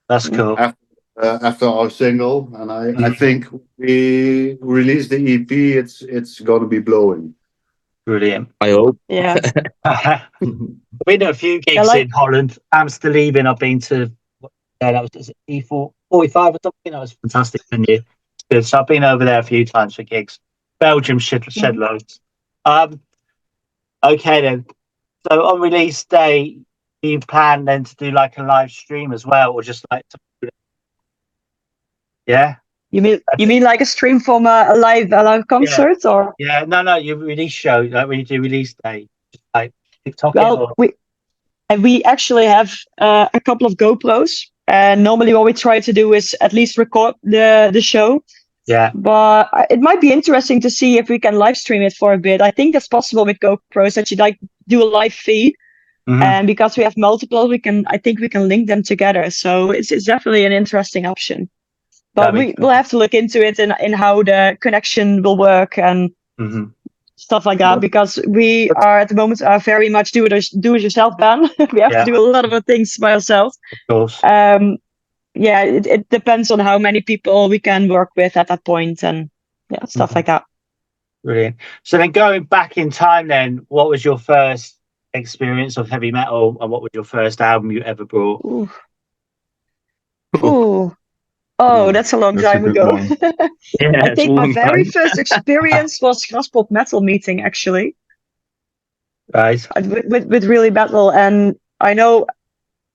that's 0.10 0.30
cool. 0.30 0.56
After 0.60 0.78
uh, 1.22 1.40
after 1.44 1.66
our 1.68 1.90
single, 1.90 2.50
and 2.56 2.72
I 2.72 2.84
I 2.90 3.10
Mhm. 3.10 3.18
think 3.18 3.46
we 3.78 4.58
release 4.62 5.08
the 5.10 5.20
EP. 5.34 5.52
It's 5.52 6.02
it's 6.02 6.40
gonna 6.40 6.68
be 6.68 6.80
blowing. 6.80 7.36
Brilliant. 8.06 8.50
I 8.60 8.72
hope. 8.72 8.98
yeah 9.08 9.36
We've 10.42 11.20
been 11.20 11.22
a 11.30 11.34
few 11.34 11.62
gigs 11.62 11.88
like- 11.88 12.04
in 12.06 12.10
Holland. 12.10 12.58
Amsterdam, 12.72 13.48
I've 13.48 13.60
been 13.60 13.80
to, 13.82 14.12
yeah, 14.82 14.92
that 14.92 15.02
was 15.04 15.32
E4, 15.50 15.94
45 16.10 16.56
or 16.56 16.58
something. 16.64 16.92
That 16.92 17.00
was 17.00 17.14
fantastic 17.14 17.62
venue. 17.72 18.02
It's 18.36 18.44
good. 18.52 18.66
So 18.66 18.80
I've 18.80 18.88
been 18.88 19.04
over 19.06 19.24
there 19.24 19.40
a 19.40 19.44
few 19.44 19.66
times 19.66 19.96
for 19.96 20.04
gigs. 20.04 20.40
Belgium 20.80 21.18
shed, 21.20 21.46
shed 21.52 21.78
loads. 21.78 22.20
Um, 22.66 23.00
okay 24.04 24.42
then. 24.42 24.66
So 25.32 25.42
on 25.46 25.62
release 25.62 26.04
day, 26.04 26.58
do 27.04 27.10
you 27.10 27.20
plan 27.20 27.66
then 27.66 27.84
to 27.84 27.96
do 27.98 28.12
like 28.12 28.38
a 28.38 28.44
live 28.44 28.72
stream 28.72 29.12
as 29.12 29.26
well, 29.26 29.52
or 29.52 29.62
just 29.62 29.86
like, 29.92 30.08
to, 30.10 30.50
yeah, 32.26 32.56
you 32.92 33.02
mean 33.02 33.20
you 33.38 33.46
mean 33.46 33.62
like 33.62 33.82
a 33.82 33.86
stream 33.86 34.22
from 34.22 34.46
a, 34.46 34.68
a 34.70 34.76
live 34.78 35.12
a 35.12 35.22
live 35.22 35.46
concert 35.48 36.06
or? 36.06 36.34
Yeah, 36.40 36.64
no, 36.66 36.82
no, 36.82 36.96
your 36.96 37.18
release 37.18 37.52
show, 37.52 37.82
like 37.82 38.08
when 38.08 38.20
you 38.20 38.26
do 38.26 38.42
release 38.42 38.74
day, 38.84 39.10
just 39.34 39.44
like 39.54 39.74
TikTok 40.06 40.34
Well, 40.36 40.58
or, 40.58 40.74
we 40.78 40.94
and 41.70 41.84
we 41.84 42.02
actually 42.06 42.46
have 42.46 42.74
uh, 43.00 43.28
a 43.34 43.42
couple 43.42 43.68
of 43.68 43.74
GoPros, 43.74 44.48
and 44.68 45.04
normally 45.04 45.34
what 45.34 45.44
we 45.44 45.52
try 45.52 45.82
to 45.82 45.92
do 45.92 46.14
is 46.14 46.34
at 46.40 46.54
least 46.54 46.78
record 46.78 47.16
the 47.24 47.70
the 47.74 47.82
show. 47.82 48.24
yeah, 48.66 48.92
But 48.96 49.50
it 49.70 49.82
might 49.82 50.00
be 50.00 50.14
interesting 50.14 50.62
to 50.62 50.70
see 50.70 50.98
if 50.98 51.10
we 51.10 51.20
can 51.20 51.36
live 51.36 51.58
stream 51.58 51.82
it 51.82 51.94
for 51.94 52.14
a 52.14 52.18
bit. 52.18 52.40
I 52.40 52.52
think 52.52 52.72
that's 52.72 52.88
possible 52.88 53.26
with 53.26 53.40
GoPros 53.40 53.96
that 53.96 54.10
you 54.10 54.16
like 54.16 54.40
do 54.70 54.82
a 54.82 54.88
live 54.88 55.14
feed, 55.14 55.56
Mhm. 56.08 56.22
and 56.22 56.48
because 56.48 56.78
we 56.78 56.84
have 56.84 56.98
multiple, 56.98 57.48
we 57.48 57.60
can 57.60 57.86
I 57.88 57.98
think 57.98 58.20
we 58.20 58.30
can 58.30 58.48
link 58.48 58.68
them 58.68 58.84
together. 58.84 59.30
So 59.32 59.72
it's 59.72 59.92
it's 59.92 60.06
definitely 60.06 60.46
an 60.46 60.52
interesting 60.52 61.06
option. 61.06 61.50
But 62.16 62.34
we, 62.34 62.54
will 62.60 62.70
have 62.70 62.90
to 62.90 62.98
look 62.98 63.14
into 63.14 63.44
it 63.46 63.58
in 63.60 63.74
in 63.80 63.94
how 63.94 64.22
the 64.24 64.58
connection 64.60 65.24
will 65.24 65.38
work 65.38 65.78
and 65.78 66.12
Mhm. 66.40 66.72
stuff 67.16 67.46
like 67.46 67.60
that 67.60 67.80
because 67.80 68.20
we 68.28 68.70
are 68.72 69.00
at 69.00 69.08
the 69.10 69.16
moment 69.16 69.42
are 69.42 69.60
very 69.60 69.90
much 69.90 70.12
do 70.12 70.26
it 70.26 70.46
do 70.60 70.76
it 70.76 70.82
yourself 70.82 71.18
band. 71.18 71.50
we 71.74 71.82
have 71.82 71.92
Yeah. 71.94 72.04
to 72.06 72.12
do 72.12 72.18
a 72.18 72.26
lot 72.32 72.46
of 72.46 72.66
things 72.66 72.98
by 72.98 73.14
ourselves. 73.14 73.58
of 73.72 73.80
course. 73.90 74.20
Um, 74.24 74.78
yeah, 75.36 75.64
it, 75.64 75.88
it 75.88 76.10
depends 76.10 76.52
on 76.52 76.60
how 76.60 76.78
many 76.78 77.02
people 77.02 77.50
we 77.50 77.60
can 77.60 77.88
work 77.88 78.10
with 78.16 78.38
at 78.38 78.48
that 78.48 78.64
point 78.64 79.04
and 79.04 79.30
yeah, 79.70 79.86
stuff 79.86 80.12
Mhm. 80.12 80.16
like 80.16 80.26
that. 80.28 80.44
Brilliant. 81.24 81.56
So 81.84 81.98
then 81.98 82.12
going 82.12 82.44
back 82.44 82.78
in 82.78 82.90
time 82.92 83.28
then, 83.30 83.66
what 83.70 83.90
was 83.90 84.04
your 84.06 84.20
first 84.20 84.76
experience 85.14 85.78
of 85.78 85.90
heavy 85.90 86.12
metal 86.12 86.58
and 86.60 86.70
what 86.72 86.82
was 86.82 86.90
your 86.94 87.04
first 87.04 87.42
album 87.42 87.72
you 87.72 87.82
ever 87.82 88.06
brought? 88.06 88.44
Ooh. 88.46 88.70
Ooh. 90.44 90.96
Oh, 91.60 91.92
that's 91.92 92.14
a 92.14 92.18
long 92.18 92.36
that's 92.36 92.52
time 92.52 92.64
good 92.64 92.78
ago. 92.78 92.98
Yeah, 93.80 94.04
I 94.04 94.16
think 94.16 94.34
my 94.34 94.52
very 94.52 94.84
first 94.86 95.18
experience 95.18 96.02
was 96.02 96.24
Graspop 96.26 96.70
Metal 96.70 97.02
meeting 97.02 97.42
actually. 97.42 97.96
Right. 99.34 99.66
with, 99.76 100.06
with, 100.06 100.26
with 100.26 100.44
really 100.44 100.70
metal 100.70 101.10
and 101.12 101.58
i 101.80 101.94
know 101.94 102.28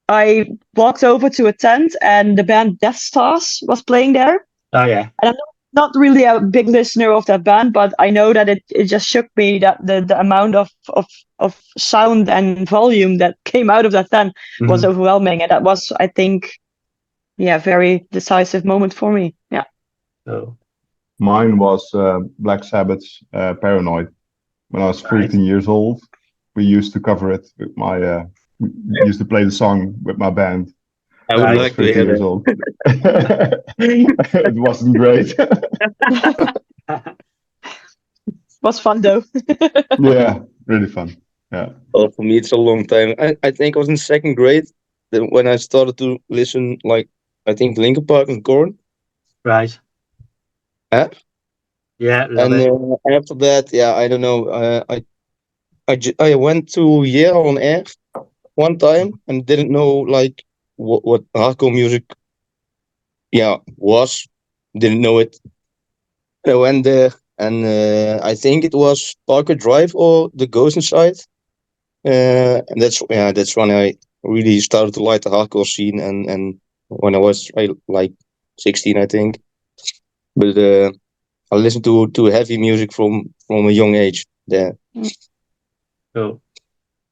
i 0.08 0.46
walked 0.76 1.02
over 1.02 1.30
to 1.30 1.46
a 1.46 1.52
tent 1.52 1.96
and 2.02 2.36
the 2.36 2.44
band 2.44 2.78
Deathstars 2.78 3.66
was 3.66 3.82
playing 3.82 4.12
there 4.12 4.46
Oh 4.72 4.84
yeah. 4.84 5.08
Not 5.72 5.90
really 5.94 6.24
a 6.24 6.40
big 6.40 6.68
listener 6.68 7.10
of 7.12 7.26
that 7.26 7.44
band 7.44 7.72
but 7.72 7.92
i 7.98 8.10
know 8.10 8.32
that 8.32 8.48
it, 8.48 8.62
it 8.70 8.84
just 8.84 9.06
shook 9.06 9.26
me 9.36 9.58
that 9.58 9.78
the, 9.84 10.00
the 10.00 10.18
amount 10.18 10.54
of, 10.54 10.70
of 10.90 11.06
of 11.38 11.60
sound 11.76 12.28
and 12.28 12.68
volume 12.68 13.18
that 13.18 13.36
came 13.44 13.70
out 13.70 13.84
of 13.84 13.92
that 13.92 14.10
tent 14.10 14.32
was 14.66 14.82
Mhm. 14.82 14.84
overwhelming 14.84 15.42
and 15.42 15.50
that 15.50 15.62
was 15.62 15.92
i 15.98 16.06
think 16.06 16.50
yeah 17.38 17.58
very 17.58 18.06
decisive 18.10 18.64
moment 18.64 18.92
for 18.94 19.12
me 19.12 19.34
yeah 19.50 19.64
So, 20.26 20.56
Mine 21.18 21.58
was 21.58 21.88
uh, 21.94 22.20
Black 22.38 22.64
Sabbath's 22.64 23.22
uh, 23.32 23.54
Paranoid. 23.54 24.08
When 24.70 24.82
I 24.82 24.86
was 24.86 25.02
Right. 25.04 25.32
years 25.32 25.68
old, 25.68 26.00
we 26.54 26.64
used 26.64 26.92
to 26.94 27.00
cover 27.00 27.32
it 27.32 27.46
with 27.58 27.76
my. 27.76 28.00
Uh, 28.02 28.24
we 28.60 28.68
used 29.06 29.18
to 29.20 29.24
play 29.24 29.44
the 29.44 29.50
song 29.50 29.94
with 30.02 30.18
my 30.18 30.30
band. 30.30 30.72
I 31.28 31.36
would 31.36 31.42
Right. 31.42 31.50
Like 31.50 31.76
to 31.76 31.84
15 31.84 31.94
hear 31.94 32.04
years 32.04 32.18
that. 32.18 32.20
old. 32.20 32.46
it 33.78 34.54
wasn't 34.54 34.96
great. 34.96 35.34
was 38.62 38.80
fun 38.80 39.00
though 39.00 39.22
yeah, 39.98 40.40
really 40.66 40.86
fun. 40.88 41.16
Yeah. 41.52 41.70
Well, 41.92 42.10
for 42.10 42.22
me, 42.22 42.36
it's 42.38 42.52
a 42.52 42.56
long 42.56 42.86
time. 42.86 43.14
I, 43.18 43.36
I 43.42 43.50
think 43.50 43.76
I 43.76 43.80
was 43.80 43.88
in 43.88 43.96
second 43.96 44.34
grade 44.34 44.64
then 45.10 45.28
when 45.30 45.46
I 45.46 45.56
started 45.56 45.96
to 45.98 46.18
listen, 46.28 46.78
like, 46.84 47.08
I 47.46 47.54
think 47.54 47.78
Linkin 47.78 48.06
Park 48.06 48.28
and 48.28 48.44
Korn. 48.44 48.78
right. 49.44 49.78
Huh? 50.92 51.08
Yeah, 51.98 52.24
and 52.36 52.54
it. 52.54 52.70
uh, 52.70 52.96
after 53.16 53.34
that, 53.36 53.72
yeah, 53.72 53.94
I 53.94 54.08
don't 54.08 54.20
know. 54.20 54.46
Uh, 54.48 54.84
I 54.88 55.04
I 55.88 55.96
ju- 55.96 56.14
I 56.18 56.34
went 56.34 56.70
to 56.74 56.80
Jera 57.14 57.40
On 57.48 57.58
Air 57.58 57.84
one 58.54 58.78
time 58.78 59.20
and 59.28 59.46
didn't 59.46 59.70
know 59.70 59.90
like 60.00 60.44
what 60.78 61.04
what 61.04 61.22
hardcore 61.34 61.74
music, 61.74 62.04
yeah, 63.32 63.58
was. 63.76 64.28
Didn't 64.78 65.02
know 65.02 65.18
it. 65.18 65.36
I 66.46 66.54
went 66.54 66.84
there 66.84 67.12
and 67.38 67.64
uh, 67.64 68.20
I 68.24 68.34
think 68.34 68.64
it 68.64 68.74
was 68.74 69.16
Parkway 69.26 69.56
Drive 69.56 69.92
or 69.94 70.30
the 70.34 70.46
Ghost 70.46 70.76
Inside. 70.76 71.16
Uh, 72.06 72.62
and 72.68 72.80
that's 72.82 73.02
yeah, 73.10 73.32
that's 73.32 73.56
when 73.56 73.70
I 73.70 73.94
really 74.22 74.60
started 74.60 74.94
to 74.94 75.02
like 75.02 75.22
the 75.22 75.30
hardcore 75.30 75.66
scene 75.66 76.00
and 76.00 76.28
and 76.30 76.60
when 76.88 77.14
I 77.14 77.18
was 77.18 77.50
like 77.88 78.12
sixteen, 78.58 78.98
I 78.98 79.06
think. 79.06 79.40
But 80.36 80.56
uh, 80.58 80.92
I 81.52 81.56
listened 81.56 81.84
to 81.84 82.08
to 82.08 82.26
heavy 82.26 82.58
music 82.58 82.92
from 82.92 83.34
from 83.46 83.66
a 83.68 83.72
young 83.72 83.94
age. 83.94 84.26
There, 84.46 84.76
Cool. 86.14 86.42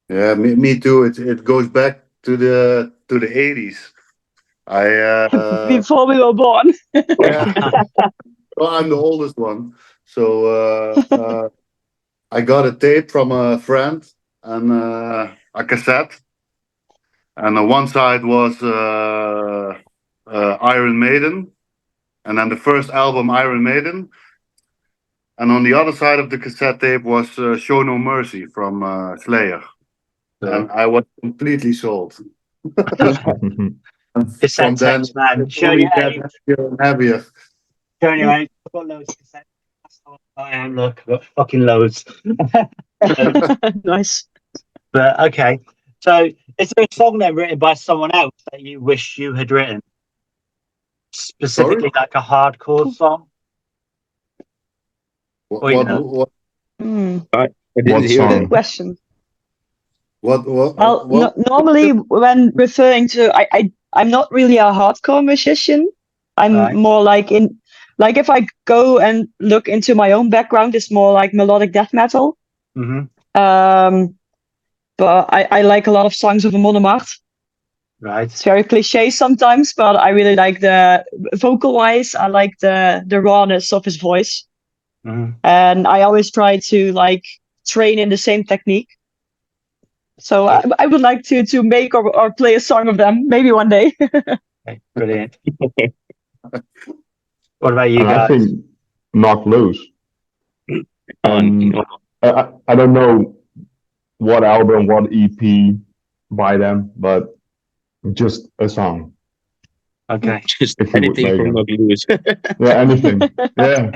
Yeah, 0.08 0.35
me, 0.35 0.54
me 0.54 0.78
too. 0.78 1.04
It 1.04 1.18
it 1.18 1.44
goes 1.44 1.68
back 1.68 2.04
to 2.23 2.37
the 2.37 2.92
to 3.08 3.18
the 3.18 3.38
eighties. 3.38 3.92
I 4.66 4.86
uh, 4.88 5.68
before 5.68 6.06
we 6.06 6.18
were 6.18 6.32
born. 6.32 6.72
Yeah. 6.94 7.52
well, 8.56 8.70
I'm 8.70 8.88
the 8.88 8.96
oldest 8.96 9.36
one, 9.38 9.75
so 10.04 10.46
uh, 10.46 11.02
uh, 11.10 11.48
I 12.30 12.40
got 12.40 12.66
a 12.66 12.72
tape 12.72 13.10
from 13.10 13.30
a 13.30 13.58
friend 13.58 14.04
and 14.42 14.72
uh, 14.72 15.28
a 15.54 15.64
cassette, 15.64 16.20
and 17.36 17.58
on 17.58 17.68
one 17.68 17.86
side 17.86 18.25
was 18.25 18.60
uh, 18.62 19.78
uh, 20.26 20.56
Iron 20.60 20.98
Maiden, 20.98 21.52
and 22.25 22.38
then 22.38 22.48
the 22.48 22.56
first 22.56 22.90
album 22.90 23.30
Iron 23.30 23.62
Maiden, 23.62 24.08
and 25.38 25.52
on 25.52 25.62
the 25.62 25.75
other 25.75 25.92
side 25.92 26.18
of 26.18 26.30
the 26.30 26.38
cassette 26.38 26.80
tape 26.80 27.04
was 27.04 27.38
uh, 27.38 27.56
Show 27.56 27.82
No 27.82 27.98
Mercy 27.98 28.46
from 28.46 28.82
uh, 28.82 29.16
Slayer, 29.18 29.62
and 30.40 30.70
I 30.72 30.86
was 30.86 31.04
completely 31.20 31.72
sold. 31.72 32.18
And 34.14 34.40
Cassette 34.40 34.78
then, 34.78 35.00
tapes, 35.02 35.14
man. 35.14 35.49
Show 35.49 35.66
only 35.73 35.82
your 35.82 35.90
got 35.94 36.12
age. 36.12 36.23
heavier 36.46 36.68
and 36.68 36.78
heavier. 36.80 37.25
Turn 38.00 38.20
around. 38.23 38.49
I've 38.66 38.73
got 38.73 38.87
loads 38.87 39.11
of 39.11 39.16
cassettes. 39.18 39.44
That's 39.82 40.00
how 40.06 40.18
I 40.37 40.50
am. 40.52 40.75
Look, 40.76 41.00
I've 41.00 41.06
got 41.06 41.25
fucking 41.37 41.61
loads. 41.61 42.04
nice. 43.85 44.26
but 44.92 45.20
okay. 45.20 45.61
So, 46.00 46.30
is 46.58 46.73
there 46.76 46.87
a 46.90 46.94
song 46.94 47.18
then 47.18 47.35
written 47.35 47.58
by 47.58 47.75
someone 47.75 48.11
else 48.12 48.35
that 48.52 48.61
you 48.62 48.80
wish 48.80 49.18
you 49.18 49.35
had 49.35 49.50
written? 49.50 49.82
Specifically, 51.12 51.90
like 51.94 52.14
a 52.14 52.20
hardcore 52.20 52.92
song? 52.94 53.26
What, 55.49 55.62
Oh, 55.62 55.68
you 55.68 55.76
what, 55.76 55.87
know. 55.87 56.00
what, 56.02 56.28
Hmm, 56.80 57.18
I 57.32 57.49
didn't 57.76 57.92
What 57.92 58.02
hear 58.04 58.18
song? 58.28 58.40
that. 58.42 58.49
question. 58.49 58.99
What, 60.20 60.46
what, 60.46 60.76
Well, 60.76 61.06
what- 61.08 61.37
no, 61.37 61.44
normally 61.49 61.90
when 61.90 62.52
referring 62.54 63.08
to, 63.11 63.35
I, 63.37 63.46
I, 63.52 63.73
I'm 63.92 64.11
not 64.11 64.30
really 64.32 64.58
a 64.58 64.64
hardcore 64.73 65.25
musician. 65.25 65.90
I'm 66.37 66.54
Right. 66.56 66.75
more 66.75 67.02
like 67.02 67.32
in, 67.32 67.58
like 67.99 68.16
if 68.16 68.28
I 68.28 68.46
go 68.66 68.99
and 68.99 69.28
look 69.40 69.68
into 69.68 69.94
my 69.94 70.12
own 70.12 70.28
background, 70.30 70.75
it's 70.75 70.90
more 70.90 71.12
like 71.12 71.32
melodic 71.32 71.73
death 71.73 71.92
metal. 71.94 72.37
Mm-hmm. 72.76 73.40
Um, 73.40 74.14
but 74.99 75.26
I, 75.32 75.49
I 75.50 75.62
like 75.62 75.87
a 75.87 75.90
lot 75.92 76.06
of 76.06 76.14
songs 76.14 76.44
of 76.44 76.54
Amon 76.54 76.75
Amarth. 76.76 77.18
Right. 78.00 78.25
It's 78.25 78.44
very 78.44 78.62
cliche 78.62 79.08
sometimes, 79.11 79.73
but 79.73 79.96
I 79.96 80.11
really 80.11 80.37
like 80.37 80.61
the 80.61 81.04
vocal 81.35 81.73
wise. 81.73 82.14
I 82.14 82.26
like 82.26 82.52
the 82.61 83.02
the 83.06 83.23
rawness 83.23 83.73
of 83.73 83.85
his 83.87 83.96
voice, 83.96 84.44
hmm 85.04 85.30
and 85.42 85.87
I 85.88 86.02
always 86.02 86.30
try 86.30 86.58
to 86.58 86.92
like 86.92 87.25
train 87.66 87.99
in 87.99 88.11
the 88.11 88.18
same 88.18 88.44
technique. 88.44 88.88
So 90.18 90.46
I, 90.49 90.62
I 90.78 90.87
would 90.87 91.00
like 91.02 91.23
to 91.25 91.44
to 91.44 91.62
make 91.62 91.94
or, 91.94 92.14
or 92.16 92.32
play 92.32 92.54
a 92.54 92.61
song 92.61 92.88
of 92.88 92.96
them 92.96 93.28
maybe 93.28 93.52
one 93.52 93.68
day. 93.68 93.92
Okay, 94.68 94.80
brilliant. 94.96 95.38
what 97.58 97.73
about 97.73 97.90
you 97.90 98.00
And 98.00 98.08
I 98.11 98.26
guys? 98.26 98.28
think 98.28 98.64
Knocked 99.14 99.46
Loose. 99.46 99.78
Um, 100.68 101.73
Um, 101.75 101.85
I, 102.23 102.30
I- 102.30 102.52
I 102.68 102.75
don't 102.75 102.92
know 102.92 103.37
what 104.18 104.42
album, 104.42 104.87
what 104.87 105.04
EP 105.12 105.76
by 106.32 106.56
them, 106.56 106.90
but 106.96 107.37
just 108.12 108.49
a 108.58 108.68
song. 108.68 109.12
Okay. 110.11 110.42
just 110.58 110.80
If 110.80 110.88
you 110.88 110.92
would 110.94 111.04
anything 111.04 111.25
make 111.26 111.37
from 111.37 111.46
it. 111.46 111.52
Knocked 111.52 111.70
Loose. 111.78 112.04
Yeah, 112.58 112.80
anything. 112.80 113.20
yeah, 113.56 113.90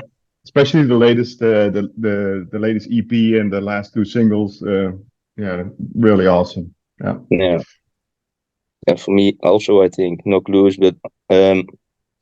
especially 0.45 0.83
the 0.85 0.95
latest, 0.95 1.41
uh, 1.41 1.69
the 1.69 1.91
the 1.97 2.47
the 2.51 2.59
latest 2.59 2.87
EP 2.91 3.11
and 3.39 3.51
the 3.51 3.59
last 3.59 3.93
two 3.93 4.05
singles. 4.05 4.61
Uh, 4.63 4.91
yeah, 5.37 5.63
really 5.95 6.27
awesome. 6.27 6.73
yeah. 7.01 7.15
Yeah, 7.29 7.59
And 8.87 8.99
for 8.99 9.11
me 9.11 9.37
also 9.43 9.81
I 9.81 9.89
think 9.89 10.21
Knocked 10.25 10.49
Loose, 10.49 10.77
but 10.77 10.95
um 11.29 11.67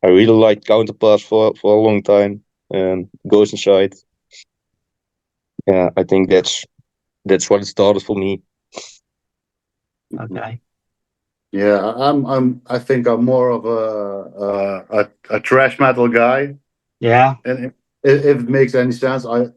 I 0.03 0.07
really 0.07 0.33
liked 0.45 0.65
Counterparts 0.67 1.23
for 1.23 1.53
for 1.55 1.75
a 1.77 1.81
long 1.81 2.01
time. 2.03 2.43
Um 2.73 3.09
Ghost 3.27 3.53
Inside. 3.53 3.93
Yeah, 5.67 5.89
I 5.97 6.03
think 6.03 6.29
that's 6.29 6.65
that's 7.25 7.49
what 7.49 7.61
it 7.61 7.65
started 7.65 8.03
for 8.03 8.15
me. 8.15 8.41
Okay. 10.19 10.61
Yeah, 11.51 11.77
I- 11.79 12.09
I'm. 12.09 12.25
I'm. 12.25 12.61
I 12.67 12.79
think 12.79 13.07
I'm 13.07 13.25
more 13.25 13.49
of 13.49 13.65
a 13.65 13.81
a, 14.45 14.99
a, 15.01 15.09
a 15.37 15.39
trash 15.39 15.79
metal 15.79 16.07
guy, 16.07 16.55
Yeah. 16.99 17.35
and 17.45 17.65
if, 18.03 18.25
if 18.25 18.39
it 18.41 18.49
makes 18.49 18.75
any 18.75 18.91
sense, 18.91 19.25
I 19.25 19.47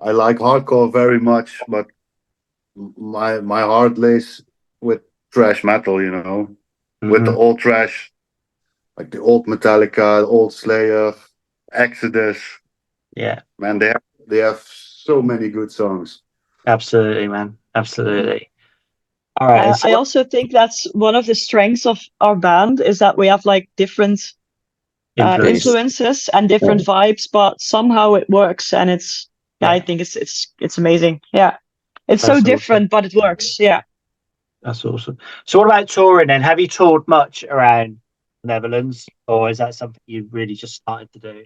I 0.00 0.12
like 0.12 0.38
hardcore 0.38 0.92
very 0.92 1.20
much, 1.20 1.64
but 1.68 1.86
my 2.76 3.40
my 3.40 3.62
heart 3.62 3.98
lays 3.98 4.42
with 4.80 5.02
trash 5.32 5.64
metal. 5.64 6.02
You 6.02 6.10
know, 6.10 6.56
with 7.02 7.24
the 7.24 7.32
Mhm. 7.32 7.36
old 7.36 7.58
trash, 7.58 8.12
like 8.96 9.10
the 9.10 9.20
old 9.20 9.46
Metallica, 9.46 10.20
the 10.20 10.26
old 10.26 10.52
Slayer, 10.52 11.14
Exodus. 11.72 12.38
Yeah. 13.16 13.40
Man, 13.58 13.78
they 13.78 13.88
have 13.88 14.02
they 14.26 14.38
have 14.38 14.60
so 14.60 15.22
many 15.22 15.48
good 15.50 15.70
songs. 15.70 16.22
Absolutely, 16.66 17.28
man. 17.28 17.58
Absolutely. 17.74 18.50
All 19.40 19.48
right. 19.48 19.68
Uh, 19.68 19.74
so- 19.74 19.88
I 19.88 19.92
also 19.94 20.24
think 20.24 20.52
that's 20.52 20.86
one 20.94 21.14
of 21.14 21.26
the 21.26 21.34
strengths 21.34 21.86
of 21.86 21.98
our 22.20 22.36
band 22.36 22.80
is 22.80 22.98
that 22.98 23.16
we 23.18 23.26
have 23.28 23.44
like 23.44 23.68
different 23.76 24.20
uh, 25.18 25.38
influences 25.46 26.28
and 26.32 26.48
different 26.48 26.80
vibes, 26.82 27.28
but 27.30 27.60
somehow 27.60 28.14
it 28.14 28.28
works, 28.30 28.72
and 28.72 28.90
it's 28.90 29.28
yeah, 29.60 29.70
I 29.70 29.80
think 29.80 30.00
it's 30.00 30.16
it's 30.16 30.48
it's 30.60 30.78
amazing. 30.78 31.20
Yeah, 31.32 31.56
it's 32.08 32.22
so 32.22 32.32
awesome. 32.32 32.44
different, 32.44 32.90
but 32.90 33.04
it 33.04 33.14
works. 33.14 33.58
Yeah. 33.58 33.82
That's 34.62 34.84
awesome. 34.84 35.18
So, 35.44 35.58
what 35.58 35.66
about 35.66 35.88
touring 35.88 36.28
then? 36.28 36.40
Have 36.42 36.58
you 36.58 36.68
toured 36.68 37.06
much 37.06 37.44
around 37.44 38.00
the 38.42 38.48
Netherlands, 38.48 39.06
or 39.26 39.50
is 39.50 39.58
that 39.58 39.74
something 39.74 40.00
you 40.06 40.28
really 40.30 40.54
just 40.54 40.74
started 40.74 41.12
to 41.12 41.18
do? 41.18 41.44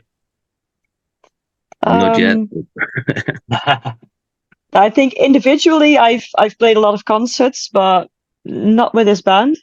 Not 1.84 2.18
yet. 2.18 2.36
Um, 2.36 2.66
I 4.72 4.90
think 4.90 5.14
individually, 5.14 5.98
I've 5.98 6.26
I've 6.36 6.58
played 6.58 6.76
a 6.76 6.80
lot 6.80 6.94
of 6.94 7.04
concerts, 7.04 7.68
but 7.68 8.08
not 8.44 8.94
with 8.94 9.06
this 9.06 9.22
band. 9.22 9.56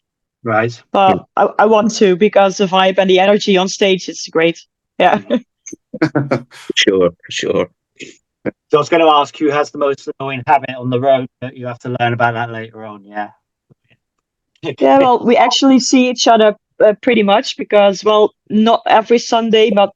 right. 0.43 0.81
But 0.91 1.25
I, 1.35 1.49
I 1.59 1.65
want 1.65 1.95
to 1.95 2.15
because 2.15 2.57
the 2.57 2.65
vibe 2.65 2.97
and 2.97 3.09
the 3.09 3.19
energy 3.19 3.57
on 3.57 3.69
stage 3.69 4.09
is 4.09 4.27
great. 4.31 4.59
Yeah. 4.99 5.21
Sure, 6.75 7.09
sure. 7.29 7.69
So, 8.71 8.77
I 8.77 8.81
was 8.81 8.89
going 8.89 9.01
to 9.01 9.07
ask 9.09 9.37
who 9.37 9.49
has 9.49 9.71
the 9.71 9.77
most 9.77 10.09
annoying 10.19 10.43
habit 10.47 10.71
on 10.71 10.89
the 10.89 10.99
road, 10.99 11.27
but 11.41 11.55
you 11.55 11.65
have 11.67 11.79
to 11.79 11.95
learn 11.99 12.13
about 12.13 12.33
that 12.33 12.51
later 12.51 12.83
on. 12.85 13.03
Yeah. 13.03 13.31
Yeah, 14.79 14.97
well, 14.97 15.23
we 15.23 15.37
actually 15.37 15.79
see 15.79 16.09
each 16.09 16.27
other 16.27 16.55
uh, 16.83 16.93
pretty 17.03 17.21
much 17.21 17.55
because, 17.55 18.03
well, 18.03 18.33
not 18.49 18.81
every 18.87 19.19
Sunday, 19.19 19.69
but 19.69 19.91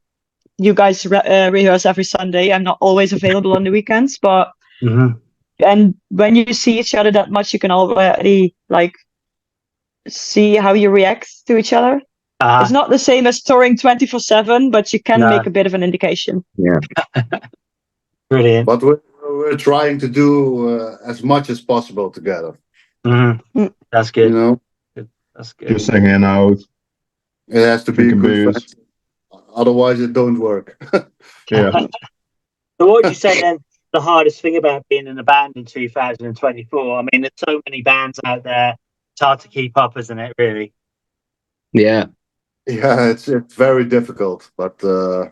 you 0.60 0.76
guys 0.76 1.06
re- 1.08 1.18
uh, 1.18 1.50
rehearse 1.50 1.88
every 1.88 2.04
Sunday. 2.04 2.54
I'm 2.54 2.64
not 2.64 2.78
always 2.80 3.12
available 3.12 3.56
on 3.56 3.64
the 3.64 3.72
weekends, 3.72 4.20
but 4.22 4.52
Mhm. 4.84 5.20
and 5.66 5.96
when 6.10 6.36
you 6.36 6.54
see 6.54 6.80
each 6.80 6.94
other 6.94 7.12
that 7.12 7.32
much, 7.32 7.52
you 7.52 7.60
can 7.60 7.72
already 7.72 8.54
like 8.70 8.94
see 10.08 10.56
how 10.56 10.74
you 10.74 10.92
react 10.92 11.28
to 11.48 11.58
each 11.58 11.74
other. 11.74 12.00
Ah, 12.40 12.62
It's 12.62 12.72
not 12.72 12.90
the 12.92 13.00
same 13.00 13.26
as 13.26 13.42
touring 13.42 13.76
24 13.76 14.20
7, 14.20 14.70
but 14.70 14.94
you 14.94 15.02
can 15.02 15.22
No. 15.22 15.30
make 15.30 15.48
a 15.48 15.50
bit 15.50 15.66
of 15.66 15.74
an 15.74 15.82
indication. 15.84 16.46
brilliant. 18.30 18.66
But 18.66 18.82
we're 18.82 19.00
we're 19.24 19.58
trying 19.58 20.00
to 20.00 20.08
do 20.08 20.70
uh, 20.80 20.98
as 21.06 21.24
much 21.24 21.50
as 21.50 21.62
possible 21.62 22.10
together. 22.10 22.58
Mhm. 23.06 23.42
Mm. 23.56 23.74
That's 23.92 24.10
You 24.16 24.24
good. 24.24 24.32
know, 24.34 24.62
That's 25.36 25.54
good. 25.54 25.70
Just 25.70 25.90
hanging 25.90 26.24
out. 26.24 26.58
it 27.48 27.62
has 27.66 27.84
to 27.86 27.92
be 27.92 28.10
Drinking 28.10 28.20
good. 28.22 28.28
beers. 28.54 28.64
friends. 28.74 28.76
Otherwise, 29.56 30.00
it 30.02 30.14
don't 30.14 30.40
work. 30.40 30.78
Yeah, 31.52 31.72
So, 32.80 32.86
what 32.88 33.04
would 33.04 33.06
you 33.06 33.16
say 33.16 33.42
then? 33.42 33.58
The 33.92 34.00
hardest 34.02 34.40
thing 34.42 34.56
about 34.58 34.86
being 34.88 35.08
in 35.08 35.18
a 35.18 35.24
band 35.24 35.54
in 35.56 35.66
2024? 35.66 37.00
I 37.00 37.02
mean, 37.12 37.22
there's 37.22 37.32
so 37.38 37.60
many 37.68 37.82
bands 37.82 38.20
out 38.24 38.44
there. 38.44 38.76
It's 39.16 39.22
hard 39.22 39.40
to 39.40 39.48
keep 39.48 39.76
up, 39.78 39.98
isn't 39.98 40.20
it? 40.20 40.34
Really. 40.38 40.74
Yeah. 41.74 42.06
yeah, 42.68 43.10
it's 43.10 43.28
it's 43.28 43.56
very 43.56 43.84
difficult, 43.86 44.52
but 44.58 44.82
uh, 44.84 45.30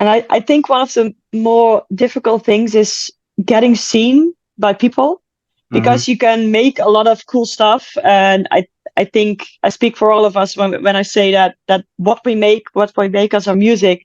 And 0.00 0.08
I, 0.08 0.24
I 0.30 0.40
think 0.40 0.68
one 0.68 0.80
of 0.80 0.92
the 0.94 1.14
more 1.32 1.84
difficult 1.94 2.44
things 2.44 2.74
is 2.74 3.12
getting 3.44 3.74
seen 3.74 4.34
by 4.56 4.72
people 4.72 5.22
because 5.70 6.08
you 6.08 6.16
can 6.16 6.50
make 6.50 6.78
a 6.78 6.88
lot 6.88 7.06
of 7.06 7.26
cool 7.26 7.46
stuff. 7.46 7.96
And 8.02 8.48
i 8.50 8.66
i 8.96 9.04
think 9.04 9.46
i 9.62 9.68
speak 9.68 9.96
for 9.96 10.10
all 10.10 10.24
of 10.24 10.34
us 10.36 10.56
when 10.56 10.82
when 10.82 10.96
i 10.96 11.02
say 11.02 11.30
that 11.30 11.56
that 11.68 11.84
what 11.98 12.20
we 12.24 12.34
make 12.34 12.64
what 12.72 12.90
we 12.96 13.08
make 13.08 13.34
as 13.34 13.46
our 13.46 13.54
music 13.54 14.04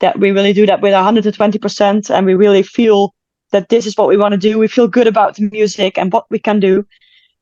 that 0.00 0.18
we 0.18 0.30
really 0.32 0.52
do 0.52 0.66
that 0.66 0.80
with 0.80 0.92
120% 0.92 2.10
and 2.10 2.26
we 2.26 2.34
really 2.34 2.62
feel 2.62 3.14
that 3.52 3.68
this 3.68 3.86
is 3.86 3.96
what 3.96 4.08
we 4.08 4.16
want 4.16 4.32
to 4.32 4.38
do. 4.38 4.58
We 4.58 4.68
feel 4.68 4.88
good 4.88 5.06
about 5.06 5.36
the 5.36 5.48
music 5.50 5.96
and 5.96 6.12
what 6.12 6.26
we 6.30 6.38
can 6.38 6.60
do. 6.60 6.86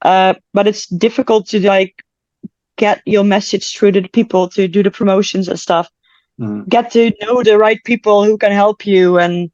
Uh, 0.02 0.34
but 0.52 0.66
it's 0.66 0.86
difficult 0.86 1.48
to 1.48 1.66
like 1.66 2.04
get 2.76 3.00
your 3.06 3.24
message 3.24 3.74
through 3.74 3.92
to 3.92 4.00
the 4.00 4.08
people 4.08 4.48
to 4.50 4.68
do 4.68 4.82
the 4.82 4.90
promotions 4.90 5.48
and 5.48 5.58
stuff 5.58 5.88
Mhm. 6.40 6.68
get 6.68 6.90
to 6.92 7.12
know 7.20 7.42
the 7.42 7.58
right 7.58 7.78
people 7.84 8.24
who 8.24 8.38
can 8.38 8.52
help 8.52 8.86
you 8.86 9.18
and 9.18 9.50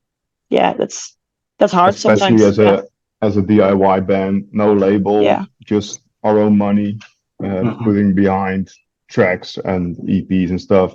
yeah 0.49 0.73
that's 0.75 1.17
that's 1.59 1.73
hard 1.73 1.95
especially 1.95 2.39
sometimes 2.39 2.43
as 2.43 2.59
yeah. 2.59 2.81
a 2.81 2.83
as 3.27 3.37
a 3.37 3.43
DIY 3.43 4.07
band, 4.07 4.47
no 4.53 4.73
label, 4.73 5.23
Yeah. 5.23 5.45
just 5.65 6.01
our 6.23 6.39
own 6.39 6.57
money, 6.57 6.99
uh, 7.43 7.47
Mhm. 7.65 7.83
putting 7.83 8.15
behind 8.15 8.71
tracks 9.09 9.59
and 9.65 9.97
EPs 10.09 10.51
and 10.51 10.61
stuff. 10.61 10.95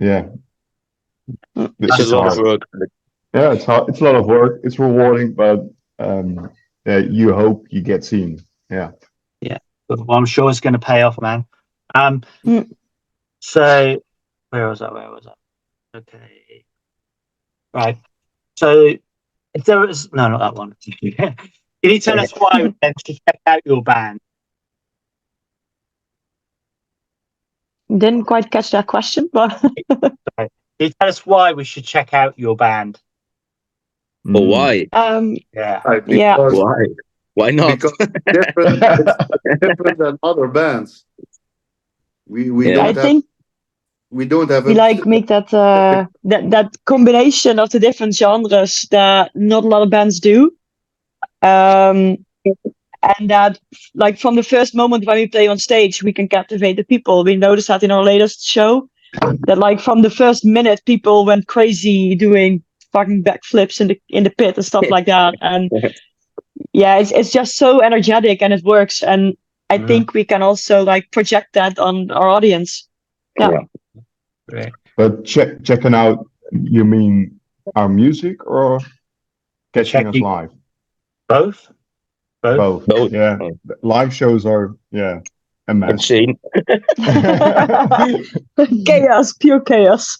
Yeah, 0.00 0.28
Mm. 1.54 1.74
This 1.78 1.90
It's 1.90 1.98
is 2.00 2.12
a 2.12 2.16
lot 2.16 2.32
of 2.32 2.38
work. 2.38 2.62
Yeah, 3.34 3.52
it's 3.52 3.66
hard. 3.66 3.90
It's 3.90 4.00
a 4.00 4.04
lot 4.04 4.14
of 4.14 4.24
work. 4.24 4.60
It's 4.64 4.78
rewarding, 4.78 5.34
but 5.34 5.60
um, 5.98 6.48
yeah, 6.86 6.98
you 6.98 7.34
hope 7.34 7.66
you 7.68 7.82
get 7.82 8.04
seen. 8.04 8.40
Yeah. 8.70 8.92
Yeah 9.42 9.58
but 9.88 10.06
well, 10.06 10.16
I'm 10.16 10.24
sure 10.26 10.48
it's 10.48 10.60
going 10.60 10.72
to 10.74 10.78
pay 10.78 11.02
off, 11.02 11.20
man. 11.20 11.44
Um, 11.94 12.22
Mm. 12.46 12.70
so 13.40 14.00
where 14.50 14.68
was 14.68 14.82
I? 14.82 14.92
Where 14.92 15.10
was 15.10 15.26
I? 15.26 15.98
Okay, 15.98 16.64
right. 17.72 17.96
So 18.56 18.94
if 19.54 19.64
there 19.64 19.80
was 19.80 20.12
no, 20.12 20.28
not 20.28 20.38
that 20.40 20.54
one. 20.54 20.74
Can 21.80 21.92
you 21.92 22.00
tell 22.00 22.18
us 22.18 22.32
why 22.32 22.62
we 22.62 22.74
then 22.82 22.92
to 23.04 23.12
check 23.14 23.40
out 23.46 23.60
your 23.64 23.82
band? 23.82 24.18
Didn't 27.88 28.24
quite 28.24 28.50
catch 28.50 28.70
that 28.72 28.86
question, 28.86 29.30
but 29.32 29.58
Can 29.90 30.50
you 30.78 30.90
tell 31.00 31.08
us 31.08 31.24
why 31.24 31.52
we 31.52 31.64
should 31.64 31.84
check 31.84 32.12
out 32.12 32.38
your 32.38 32.54
band? 32.56 33.00
But 34.24 34.42
why? 34.42 34.88
Um, 34.92 35.36
Yeah. 35.54 35.80
Right, 35.84 36.06
Yeah. 36.06 36.36
because- 36.36 36.54
Why? 36.54 36.84
Why 37.34 37.50
not? 37.52 37.70
Because 37.78 37.92
different, 38.32 38.82
it's 38.82 39.60
different 39.60 39.98
than 39.98 40.18
other 40.24 40.48
bands. 40.48 41.04
We 42.26 42.50
we 42.50 42.68
Yeah. 42.68 42.74
don't 42.74 42.84
I 42.84 42.86
have 42.88 42.96
think 42.96 43.24
we 44.10 44.24
don't 44.26 44.50
have 44.50 44.66
we 44.66 44.74
a- 44.74 44.74
like 44.74 45.06
make 45.06 45.26
that 45.28 45.52
uh 45.52 46.06
that 46.24 46.50
that 46.50 46.76
combination 46.84 47.58
of 47.58 47.70
the 47.70 47.78
different 47.80 48.14
genres 48.14 48.86
that 48.90 49.30
not 49.34 49.64
a 49.64 49.68
lot 49.68 49.82
of 49.82 49.90
bands 49.90 50.20
do. 50.20 50.50
Um, 51.42 52.16
and 53.18 53.30
that 53.30 53.58
like 53.94 54.18
from 54.18 54.36
the 54.36 54.42
first 54.42 54.74
moment 54.74 55.06
when 55.06 55.16
we 55.16 55.28
play 55.28 55.46
on 55.46 55.58
stage, 55.58 56.02
we 56.02 56.12
can 56.12 56.28
captivate 56.28 56.76
the 56.76 56.84
people. 56.84 57.24
We 57.24 57.36
noticed 57.36 57.68
that 57.68 57.82
in 57.82 57.90
our 57.90 58.02
latest 58.02 58.46
show. 58.46 58.88
That 59.46 59.58
like 59.58 59.80
from 59.80 60.02
the 60.02 60.10
first 60.10 60.44
minute, 60.44 60.82
people 60.86 61.24
went 61.24 61.46
crazy 61.48 62.14
doing 62.14 62.62
fucking 62.92 63.24
backflips 63.24 63.80
in 63.80 63.88
the 63.88 64.00
in 64.08 64.24
the 64.24 64.30
pit 64.30 64.56
and 64.56 64.64
stuff 64.66 64.90
like 64.90 65.06
that. 65.06 65.34
And 65.40 65.70
yeah, 66.72 66.98
it's 66.98 67.10
it's 67.12 67.30
just 67.32 67.56
so 67.56 67.80
energetic 67.80 68.42
and 68.42 68.52
it 68.52 68.64
works. 68.64 69.02
And 69.02 69.36
I 69.70 69.78
Yeah. 69.78 69.86
think 69.86 70.14
we 70.14 70.24
can 70.24 70.42
also 70.42 70.82
like 70.82 71.10
project 71.12 71.54
that 71.54 71.78
on 71.78 72.10
our 72.10 72.28
audience. 72.28 72.88
Yeah. 73.38 73.60
Great. 74.48 74.72
But 74.96 75.24
check 75.24 75.62
checking 75.62 75.94
out, 75.94 76.26
you 76.52 76.84
mean 76.84 77.38
our 77.76 77.88
music 77.88 78.46
or 78.46 78.80
catching 79.72 80.06
us 80.06 80.14
Checking- 80.14 80.22
live? 80.22 80.50
Both? 81.28 81.70
Both? 82.42 82.56
Both. 82.56 82.86
Both. 82.86 83.12
Yeah. 83.12 83.38
Live 83.82 84.14
shows 84.14 84.46
are 84.46 84.74
yeah 84.90 85.20
a 85.68 85.74
mess. 85.74 85.92
Insane. 85.92 86.38
chaos, 88.86 89.34
pure 89.34 89.60
chaos. 89.60 90.18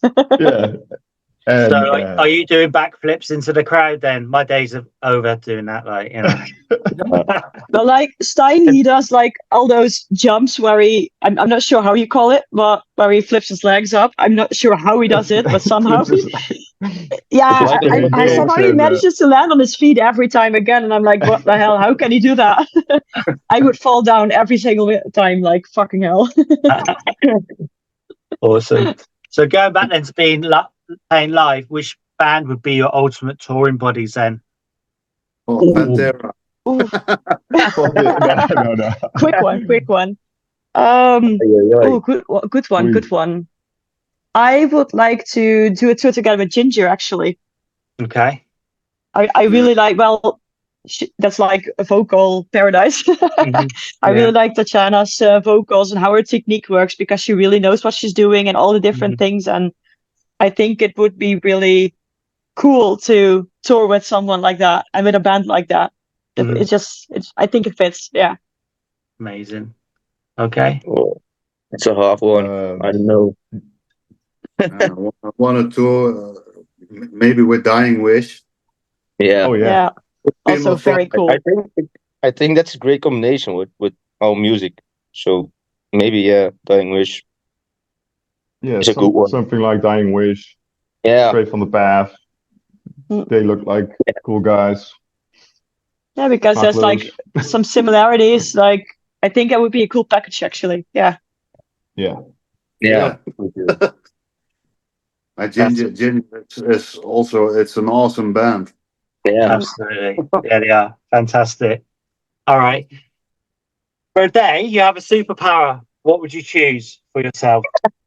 Yeah. 1.49 1.64
And, 1.64 1.71
So 1.71 1.76
are, 1.76 2.00
uh, 2.00 2.17
are 2.19 2.28
you 2.28 2.47
doing 2.47 2.73
backflips 2.73 3.31
into 3.31 3.52
the 3.52 3.64
crowd 3.64 4.00
then? 4.00 4.28
My 4.28 4.45
days 4.45 4.75
are 4.75 4.87
over 5.02 5.37
doing 5.37 5.67
that, 5.67 5.87
like, 5.87 6.12
you 6.12 6.23
know. 6.23 6.45
But 7.71 7.87
like 7.87 8.14
Stein, 8.23 8.73
he 8.73 8.83
does 8.83 9.11
like 9.11 9.35
all 9.52 9.69
those 9.69 10.05
jumps 10.12 10.59
where 10.59 10.81
he, 10.81 11.12
I'm, 11.23 11.38
I'm 11.38 11.49
not 11.49 11.62
sure 11.62 11.83
how 11.83 11.95
you 11.95 12.09
call 12.09 12.31
it, 12.31 12.45
but 12.52 12.83
where 12.97 13.11
he 13.11 13.21
flips 13.21 13.49
his 13.49 13.64
legs 13.64 13.95
up. 13.95 14.12
I'm 14.19 14.35
not 14.35 14.55
sure 14.55 14.76
how 14.76 15.00
he 15.00 15.09
does 15.09 15.31
it, 15.31 15.45
but 15.45 15.62
somehow, 15.62 16.05
yeah, 17.31 17.61
Like 17.61 17.85
I, 17.90 17.97
a 17.99 18.09
I, 18.12 18.26
dog 18.26 18.28
somehow 18.28 18.57
he 18.57 18.71
uh, 18.71 18.75
manages 18.75 19.17
to 19.17 19.26
land 19.26 19.52
on 19.52 19.59
his 19.61 19.76
feet 19.76 19.99
every 19.99 20.28
time 20.28 20.55
again. 20.55 20.85
And 20.85 20.95
I'm 20.95 21.02
like, 21.02 21.23
what 21.25 21.45
the 21.45 21.59
hell? 21.59 21.78
How 21.78 21.95
can 21.95 22.11
he 22.11 22.21
do 22.21 22.35
that? 22.37 22.67
I 23.50 23.61
would 23.61 23.78
fall 23.78 24.02
down 24.02 24.33
every 24.33 24.59
single 24.59 25.00
time, 25.12 25.40
like 25.43 25.67
fucking 25.75 26.02
hell. 26.02 26.28
awesome. 28.40 28.95
So 29.31 29.47
going 29.47 29.73
back 29.73 29.90
then 29.90 30.02
to 30.05 30.12
being 30.14 30.40
li- 30.43 30.62
playing 31.11 31.30
live, 31.33 31.66
which 31.68 31.97
band 32.18 32.49
would 32.49 32.62
be 32.62 32.75
your 32.75 32.95
ultimate 32.95 33.38
touring 33.38 33.76
buddies 33.76 34.14
then? 34.14 34.40
oh, 35.47 35.73
Pantera. 35.75 36.33
Ooh, 36.68 36.88
no, 37.52 38.47
no, 38.62 38.75
no. 38.75 38.90
quick 39.16 39.35
one, 39.40 39.64
quick 39.66 39.88
one. 39.88 40.16
Um, 40.75 41.38
Oh, 41.80 42.00
good, 42.00 42.23
one- 42.26 42.49
good 42.49 42.66
one, 42.71 42.92
good 42.92 43.11
one. 43.11 43.47
I 44.35 44.66
would 44.66 44.92
like 44.92 45.25
to 45.28 45.71
do 45.71 45.90
a 45.90 45.95
tour 45.95 46.12
together 46.12 46.38
with 46.45 46.50
Jinjer. 46.52 46.88
Actually, 46.88 47.38
Okay. 48.00 48.45
I, 49.14 49.28
I 49.35 49.45
really 49.45 49.75
like. 49.75 49.97
Well, 49.97 50.40
sh 50.87 51.04
that's 51.18 51.38
like 51.38 51.64
a 51.78 51.85
vocal 51.85 52.47
paradise. 52.52 53.02
Mhm. 53.38 53.68
I 54.03 54.11
really 54.11 54.31
like 54.33 54.55
Tatjana's 54.55 55.20
uh, 55.22 55.40
vocals 55.40 55.90
and 55.90 55.98
how 55.98 56.12
her 56.12 56.22
technique 56.22 56.68
works 56.68 56.94
because 56.94 57.20
she 57.20 57.33
really 57.33 57.59
knows 57.59 57.83
what 57.83 57.94
she's 57.94 58.12
doing 58.12 58.46
and 58.48 58.57
all 58.57 58.72
the 58.72 58.81
different 58.81 59.14
Mm-hmm. 59.14 59.24
things. 59.24 59.48
And 59.48 59.72
I 60.40 60.51
think 60.51 60.83
it 60.83 60.96
would 60.98 61.18
be 61.18 61.37
really 61.37 61.94
cool 62.57 62.96
to 62.96 63.48
tour 63.62 63.87
with 63.87 64.05
someone 64.05 64.40
like 64.40 64.59
that 64.59 64.87
and 64.94 65.05
with 65.07 65.14
a 65.14 65.20
band 65.20 65.46
like 65.46 65.68
that. 65.68 65.92
It- 66.37 66.46
Mhm. 66.46 66.61
It's 66.61 66.70
just, 66.70 67.07
it's, 67.11 67.33
I 67.37 67.46
think 67.46 67.66
it 67.66 67.77
fits. 67.77 68.11
Yeah. 68.12 68.37
Amazing. 69.20 69.74
Okay. 70.38 70.81
Oh, 70.87 71.20
it's 71.72 71.87
a 71.87 71.94
hard 71.94 72.20
one. 72.20 72.46
Um, 72.46 72.83
I 72.83 72.92
don't 72.92 73.07
know. 73.07 73.37
I 74.61 74.90
wanted 75.37 75.72
to 75.74 75.87
uh, 75.88 76.35
maybe 76.90 77.42
with 77.42 77.64
Dying 77.64 78.03
Wish. 78.03 78.42
Yeah. 79.18 79.46
oh 79.48 79.55
Yeah. 79.55 79.66
yeah. 79.66 79.90
Also 80.46 80.74
very 80.77 81.07
cool. 81.07 81.31
I 81.31 81.38
think 81.38 81.90
I 82.22 82.31
think 82.31 82.57
that's 82.57 82.74
a 82.74 82.79
great 82.79 83.03
combination 83.03 83.55
with 83.55 83.70
with 83.79 83.94
our 84.20 84.35
music. 84.35 84.81
So 85.12 85.51
maybe 85.92 86.20
yeah, 86.20 86.51
Dying 86.66 86.90
Wish. 86.90 87.24
Yeah, 88.62 88.79
It's 88.79 88.88
a 88.88 88.94
some- 88.94 89.05
good 89.05 89.14
one. 89.14 89.29
something 89.29 89.61
like 89.61 89.83
Dying 89.83 90.12
Wish, 90.12 90.57
Yeah. 91.05 91.29
straight 91.31 91.49
from 91.49 91.61
the 91.61 91.66
path. 91.66 92.14
Mm. 93.11 93.29
They 93.29 93.42
look 93.42 93.64
like 93.64 93.88
cool 94.25 94.40
guys. 94.40 94.92
Yeah, 96.16 96.29
because 96.29 96.57
Hot 96.57 96.62
there's 96.62 96.77
like 96.77 97.03
some 97.42 97.64
similarities. 97.64 98.55
Like 98.55 98.87
I 99.23 99.29
think 99.29 99.51
that 99.51 99.61
would 99.61 99.73
be 99.73 99.83
a 99.85 99.88
cool 99.88 100.05
package 100.05 100.42
actually. 100.42 100.85
Yeah. 100.92 101.16
yeah. 101.97 102.16
Yeah. 102.81 103.16
Uh, 103.38 103.90
Jinjer, 105.38 105.90
Jinjer 105.97 106.44
is, 106.51 106.59
is 106.62 106.97
also 106.97 107.49
it's 107.49 107.77
an 107.77 107.88
awesome 107.88 108.33
band. 108.33 108.73
Yeah. 109.25 109.53
Absolutely. 109.55 110.29
yeah, 110.44 110.59
they 110.61 110.71
are. 110.71 110.97
Fantastic. 111.11 111.85
All 112.47 112.59
right. 112.59 112.87
For 114.14 114.23
a 114.25 114.29
day, 114.31 114.62
you 114.62 114.81
have 114.81 114.97
a 114.97 115.01
superpower. 115.01 115.83
What 116.03 116.21
would 116.21 116.33
you 116.35 116.42
choose 116.42 117.01
for 117.12 117.23
yourself? 117.23 117.64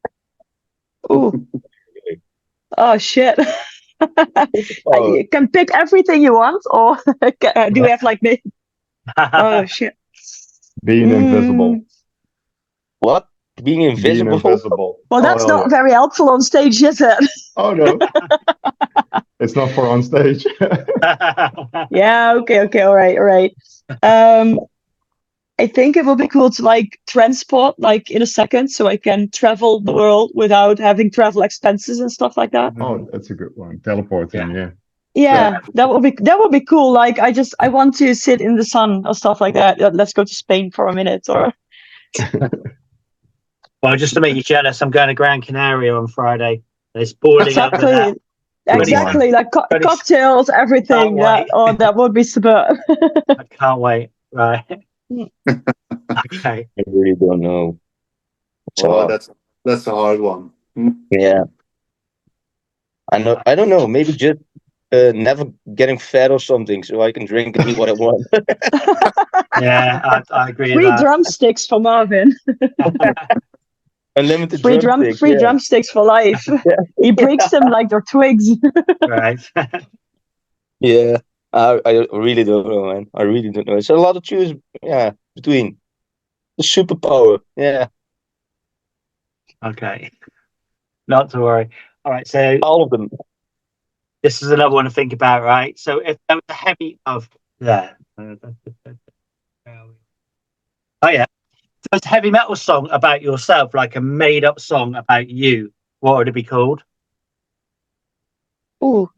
Ooh. 1.10 1.46
oh 2.78 2.98
shit. 2.98 3.38
Oh, 4.86 5.14
you 5.14 5.28
can 5.28 5.46
pick 5.46 5.70
everything 5.72 6.22
you 6.22 6.34
want, 6.34 6.60
or 6.68 6.96
do 7.70 7.82
we 7.82 7.88
have 7.88 8.02
like 8.02 8.20
me? 8.20 8.42
Oh 9.16 9.64
shit. 9.64 9.94
Being 10.84 11.10
Mm. 11.10 11.24
invisible. 11.24 11.80
what? 12.98 13.28
Being 13.62 13.80
Being 13.82 13.90
invisible? 13.90 14.32
invisible. 14.32 14.98
Well, 15.08 15.22
that's 15.22 15.44
Oh, 15.44 15.58
not 15.58 15.70
very 15.70 15.92
helpful 15.92 16.30
on 16.30 16.40
stage, 16.40 16.82
is 16.82 17.00
it? 17.00 17.18
Oh 17.56 17.72
no. 17.74 18.00
it's 19.38 19.54
not 19.54 19.70
for 19.70 19.86
on 19.86 20.02
stage. 20.02 20.44
yeah. 21.92 22.32
Okay. 22.38 22.60
Okay. 22.62 22.80
All 22.82 22.94
right. 22.96 23.16
All 23.16 23.24
right. 23.24 23.54
Um, 24.02 24.58
I 25.62 25.68
think 25.68 25.96
it 25.96 26.04
would 26.04 26.18
be 26.18 26.26
cool 26.26 26.50
to 26.50 26.62
like 26.62 26.98
transport 27.06 27.78
like 27.78 28.10
in 28.10 28.20
a 28.20 28.26
second, 28.26 28.68
so 28.68 28.88
I 28.88 28.96
can 28.96 29.30
travel 29.30 29.78
the 29.78 29.92
world 29.92 30.32
without 30.34 30.80
having 30.80 31.08
travel 31.08 31.42
expenses 31.42 32.00
and 32.00 32.10
stuff 32.10 32.36
like 32.36 32.50
that. 32.50 32.72
oh, 32.80 33.08
that's 33.12 33.30
a 33.30 33.34
good 33.34 33.52
one. 33.54 33.78
Teleporting, 33.78 34.50
yeah. 34.50 34.70
Yeah, 35.14 35.60
that 35.74 35.88
would 35.88 36.02
be 36.02 36.16
that 36.18 36.40
would 36.40 36.50
be 36.50 36.62
cool. 36.62 36.92
Like 36.92 37.20
I 37.20 37.30
just 37.30 37.54
I 37.60 37.68
want 37.68 37.96
to 37.98 38.12
sit 38.12 38.40
in 38.40 38.56
the 38.56 38.64
sun 38.64 39.06
or 39.06 39.14
stuff 39.14 39.40
like 39.40 39.54
that. 39.54 39.78
Let's 39.94 40.12
go 40.12 40.24
to 40.24 40.34
Spain 40.34 40.72
for 40.72 40.88
a 40.88 40.94
minute 40.94 41.28
or 41.28 41.52
well, 43.82 43.96
just 43.96 44.14
to 44.14 44.20
make 44.20 44.34
you 44.34 44.42
jealous, 44.42 44.82
I'm 44.82 44.90
going 44.90 45.08
to 45.08 45.14
Gran 45.14 45.42
Canaria 45.42 45.94
on 45.94 46.08
Friday. 46.08 46.62
It's 46.96 47.12
boiling 47.12 47.42
over 47.42 47.48
exactly 47.48 47.92
there. 47.92 48.14
exactly 48.66 49.30
like 49.30 49.52
co- 49.52 49.66
cocktails, 49.80 50.50
everything. 50.50 51.14
That 51.16 51.46
oh 51.52 51.72
that 51.74 51.94
would 51.94 52.14
be 52.14 52.24
superb. 52.24 52.78
I 53.28 53.44
can't 53.48 53.78
wait. 53.78 54.10
Right. 54.32 54.64
okay. 55.50 56.68
I 56.78 56.82
really 56.86 57.14
don't 57.14 57.40
know. 57.40 57.78
It's 58.68 58.84
Oh, 58.84 58.90
hard. 58.92 59.10
that's 59.10 59.28
that's 59.64 59.86
a 59.86 59.90
hard 59.90 60.20
one. 60.20 60.50
Yeah. 61.10 61.44
I 63.12 63.18
know. 63.18 63.40
I 63.46 63.54
don't 63.54 63.68
know. 63.68 63.86
Maybe 63.86 64.12
just 64.12 64.38
uh, 64.92 65.12
never 65.14 65.44
getting 65.74 65.98
fat 65.98 66.30
or 66.30 66.38
something, 66.38 66.82
so 66.82 67.02
I 67.02 67.12
can 67.12 67.26
drink 67.26 67.56
and 67.56 67.68
eat 67.68 67.78
what 67.78 67.88
I 67.88 67.92
want. 67.92 68.26
Yeah, 69.60 70.00
I, 70.02 70.22
I 70.32 70.48
agree 70.48 70.72
free 70.72 70.86
that. 70.86 70.98
drumsticks 71.00 71.66
for 71.66 71.78
Marvin. 71.78 72.34
Unlimited 74.16 74.60
Free 74.62 74.78
drum 74.78 75.00
drumstick, 75.00 75.18
free 75.18 75.32
yeah. 75.32 75.38
drumsticks 75.38 75.90
for 75.90 76.04
life. 76.04 76.42
he 77.00 77.10
breaks 77.12 77.50
them 77.50 77.64
like 77.70 77.88
they're 77.90 78.04
twigs. 78.10 78.48
right. 79.06 79.38
Yeah, 80.80 81.18
I 81.52 81.80
I 81.84 82.06
really 82.12 82.44
don't 82.44 82.66
know, 82.66 82.92
man. 82.92 83.06
I 83.14 83.22
really 83.22 83.50
don't 83.50 83.66
know. 83.66 83.76
It's 83.76 83.90
a 83.90 83.94
lot 83.94 84.12
to 84.14 84.20
choose. 84.20 84.54
Yeah, 84.82 85.12
between 85.34 85.78
the 86.56 86.64
superpower. 86.64 87.40
Yeah, 87.56 87.88
okay. 89.64 90.10
Not 91.08 91.30
to 91.30 91.40
worry. 91.40 91.70
All 92.04 92.12
right. 92.12 92.26
So 92.26 92.58
all 92.62 92.82
of 92.82 92.90
them. 92.90 93.10
this 94.22 94.42
is 94.42 94.50
another 94.50 94.74
one 94.74 94.84
to 94.84 94.90
think 94.90 95.12
about, 95.12 95.42
right? 95.42 95.78
So 95.78 95.98
if 95.98 96.16
there 96.28 96.36
was 96.36 96.44
a 96.48 96.54
heavy 96.54 96.98
of 97.06 97.28
there. 97.58 97.96
Oh 101.04 101.08
yeah. 101.08 101.26
If 101.84 101.90
there 101.90 102.00
a 102.02 102.08
heavy 102.08 102.30
metal 102.30 102.56
song 102.56 102.88
about 102.90 103.22
yourself, 103.22 103.74
like 103.74 103.96
a 103.96 104.00
made 104.00 104.44
up 104.44 104.60
song 104.60 104.94
about 104.94 105.28
you, 105.28 105.72
what 106.00 106.16
would 106.16 106.28
it 106.28 106.34
be 106.34 106.44
called? 106.44 106.82
Ooh. 108.84 109.10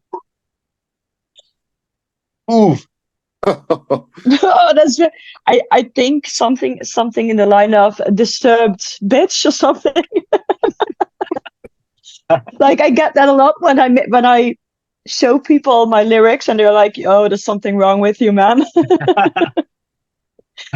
Ooh, 2.51 2.77
oh, 3.47 4.73
that's 4.75 4.99
I 5.47 5.61
I 5.71 5.83
think 5.95 6.27
something 6.27 6.83
something 6.83 7.29
in 7.29 7.37
the 7.37 7.45
line 7.45 7.73
of 7.73 8.01
disturbed 8.13 8.81
bitch 9.03 9.45
or 9.45 9.51
something. 9.51 10.03
like 12.59 12.81
I 12.81 12.89
get 12.89 13.13
that 13.13 13.29
a 13.29 13.33
lot 13.33 13.55
when 13.59 13.79
I 13.79 13.89
when 14.07 14.25
I 14.25 14.55
show 15.05 15.37
people 15.39 15.85
my 15.85 16.03
lyrics 16.03 16.47
and 16.49 16.59
they're 16.59 16.71
like, 16.71 16.95
"Oh, 17.05 17.27
there's 17.27 17.43
something 17.43 17.77
wrong 17.77 17.99
with 17.99 18.19
you, 18.19 18.31
man." 18.31 18.65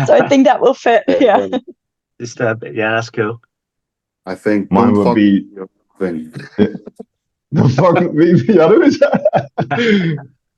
so 0.05 0.13
I 0.13 0.27
think 0.27 0.45
that 0.45 0.61
will 0.61 0.75
fit. 0.75 1.03
Yeah. 1.07 1.47
Disturb 2.19 2.63
it. 2.63 2.75
Yeah, 2.75 2.91
that's 2.91 3.09
cool. 3.09 3.41
I 4.25 4.35
think 4.35 4.71
Mine 4.71 4.93
don't 4.93 5.05
would 5.05 5.15
be- 5.15 5.47
your 5.55 5.69
thing. 5.97 6.31
The 7.51 7.67
fuck 7.69 7.97
wie 8.13 8.33
wie 8.45 8.57
hadden 8.57 8.79
we 8.79 8.91
ze? 8.91 9.07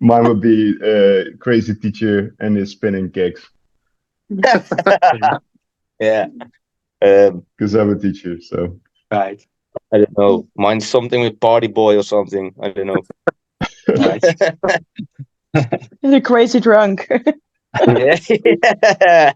Mine 0.02 0.24
would 0.28 0.42
be 0.42 0.76
uh, 0.84 1.38
crazy 1.40 1.76
teacher 1.76 2.36
and 2.40 2.58
his 2.58 2.72
spinning 2.72 3.10
kicks 3.12 3.48
yeah. 6.00 6.28
Um, 7.02 7.46
because 7.58 7.74
I'm 7.76 7.92
a 7.92 8.00
teacher. 8.00 8.40
So 8.42 8.80
Right. 9.12 9.46
I 9.94 9.98
don't 9.98 10.18
know. 10.18 10.48
Mine's 10.56 10.88
something 10.88 11.22
with 11.22 11.40
Party 11.40 11.68
Boy 11.68 11.98
or 11.98 12.04
something. 12.04 12.54
I 12.62 12.70
don't 12.70 12.88
know. 12.88 13.02
Right. 13.98 14.24
They're 16.02 16.22
crazy 16.22 16.60
drunk. 16.60 17.08
yeah. 17.88 19.34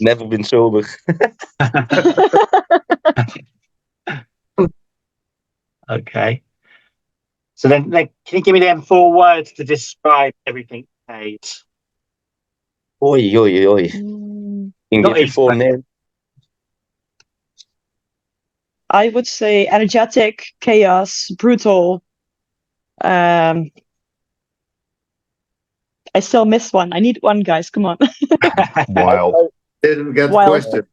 Never 0.00 0.26
been 0.26 0.44
sober. 0.44 0.82
Okay. 5.90 6.42
So 7.64 7.68
then, 7.70 7.88
then, 7.88 8.10
can 8.26 8.36
you 8.36 8.44
give 8.44 8.52
me 8.52 8.60
them 8.60 8.82
four 8.82 9.10
words 9.10 9.54
to 9.54 9.64
describe 9.64 10.34
everything 10.44 10.80
you 10.80 10.86
played? 11.08 11.40
Oi, 13.02 13.34
oi, 13.38 13.66
oi. 13.66 13.88
Mm, 13.88 14.72
In 14.90 15.00
Not 15.00 15.14
give 15.14 15.28
you 15.28 15.32
four 15.32 15.54
names. 15.54 15.82
I 18.90 19.08
would 19.08 19.26
say 19.26 19.66
energetic, 19.66 20.44
chaos, 20.60 21.30
brutal. 21.38 22.02
Um, 23.02 23.70
I 26.14 26.20
still 26.20 26.44
missed 26.44 26.74
one. 26.74 26.92
I 26.92 27.00
need 27.00 27.16
one, 27.22 27.40
guys. 27.40 27.70
Come 27.70 27.86
on. 27.86 27.96
wild. 28.88 29.52
Didn't 29.80 30.12
get 30.12 30.26
the 30.26 30.34
Wild. 30.34 30.50
question. 30.50 30.86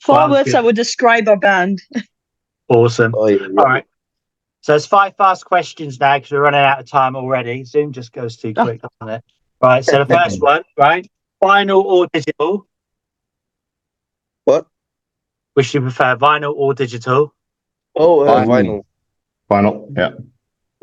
Four 0.00 0.16
Wow, 0.16 0.30
words 0.32 0.46
good. 0.46 0.56
I 0.56 0.60
would 0.62 0.74
describe 0.74 1.28
our 1.28 1.36
band. 1.38 1.82
awesome. 2.68 3.14
Oi, 3.14 3.34
oi. 3.36 3.46
All 3.58 3.64
right. 3.64 3.84
So 4.66 4.74
it's 4.74 4.84
five 4.84 5.14
fast 5.16 5.44
questions 5.44 6.00
now 6.00 6.16
because 6.18 6.32
we're 6.32 6.40
running 6.40 6.58
out 6.58 6.80
of 6.80 6.90
time 6.90 7.14
already. 7.14 7.62
Zoom 7.62 7.92
just 7.92 8.12
goes 8.12 8.36
too 8.36 8.52
Oh. 8.56 8.64
quick, 8.64 8.80
doesn't 8.82 9.14
it? 9.14 9.24
Right. 9.62 9.84
So 9.84 10.02
the 10.02 10.12
first 10.12 10.42
one, 10.42 10.64
right? 10.76 11.08
Vinyl 11.40 11.84
or 11.84 12.08
digital? 12.12 12.66
What? 14.44 14.66
Which 15.54 15.70
do 15.70 15.78
you 15.78 15.82
prefer, 15.82 16.16
vinyl 16.16 16.52
or 16.56 16.74
digital? 16.74 17.32
Oh, 17.94 18.26
uh, 18.26 18.44
Vinyl. 18.44 18.48
vinyl. 18.48 18.84
Final. 19.48 19.88
Yeah. 19.96 20.10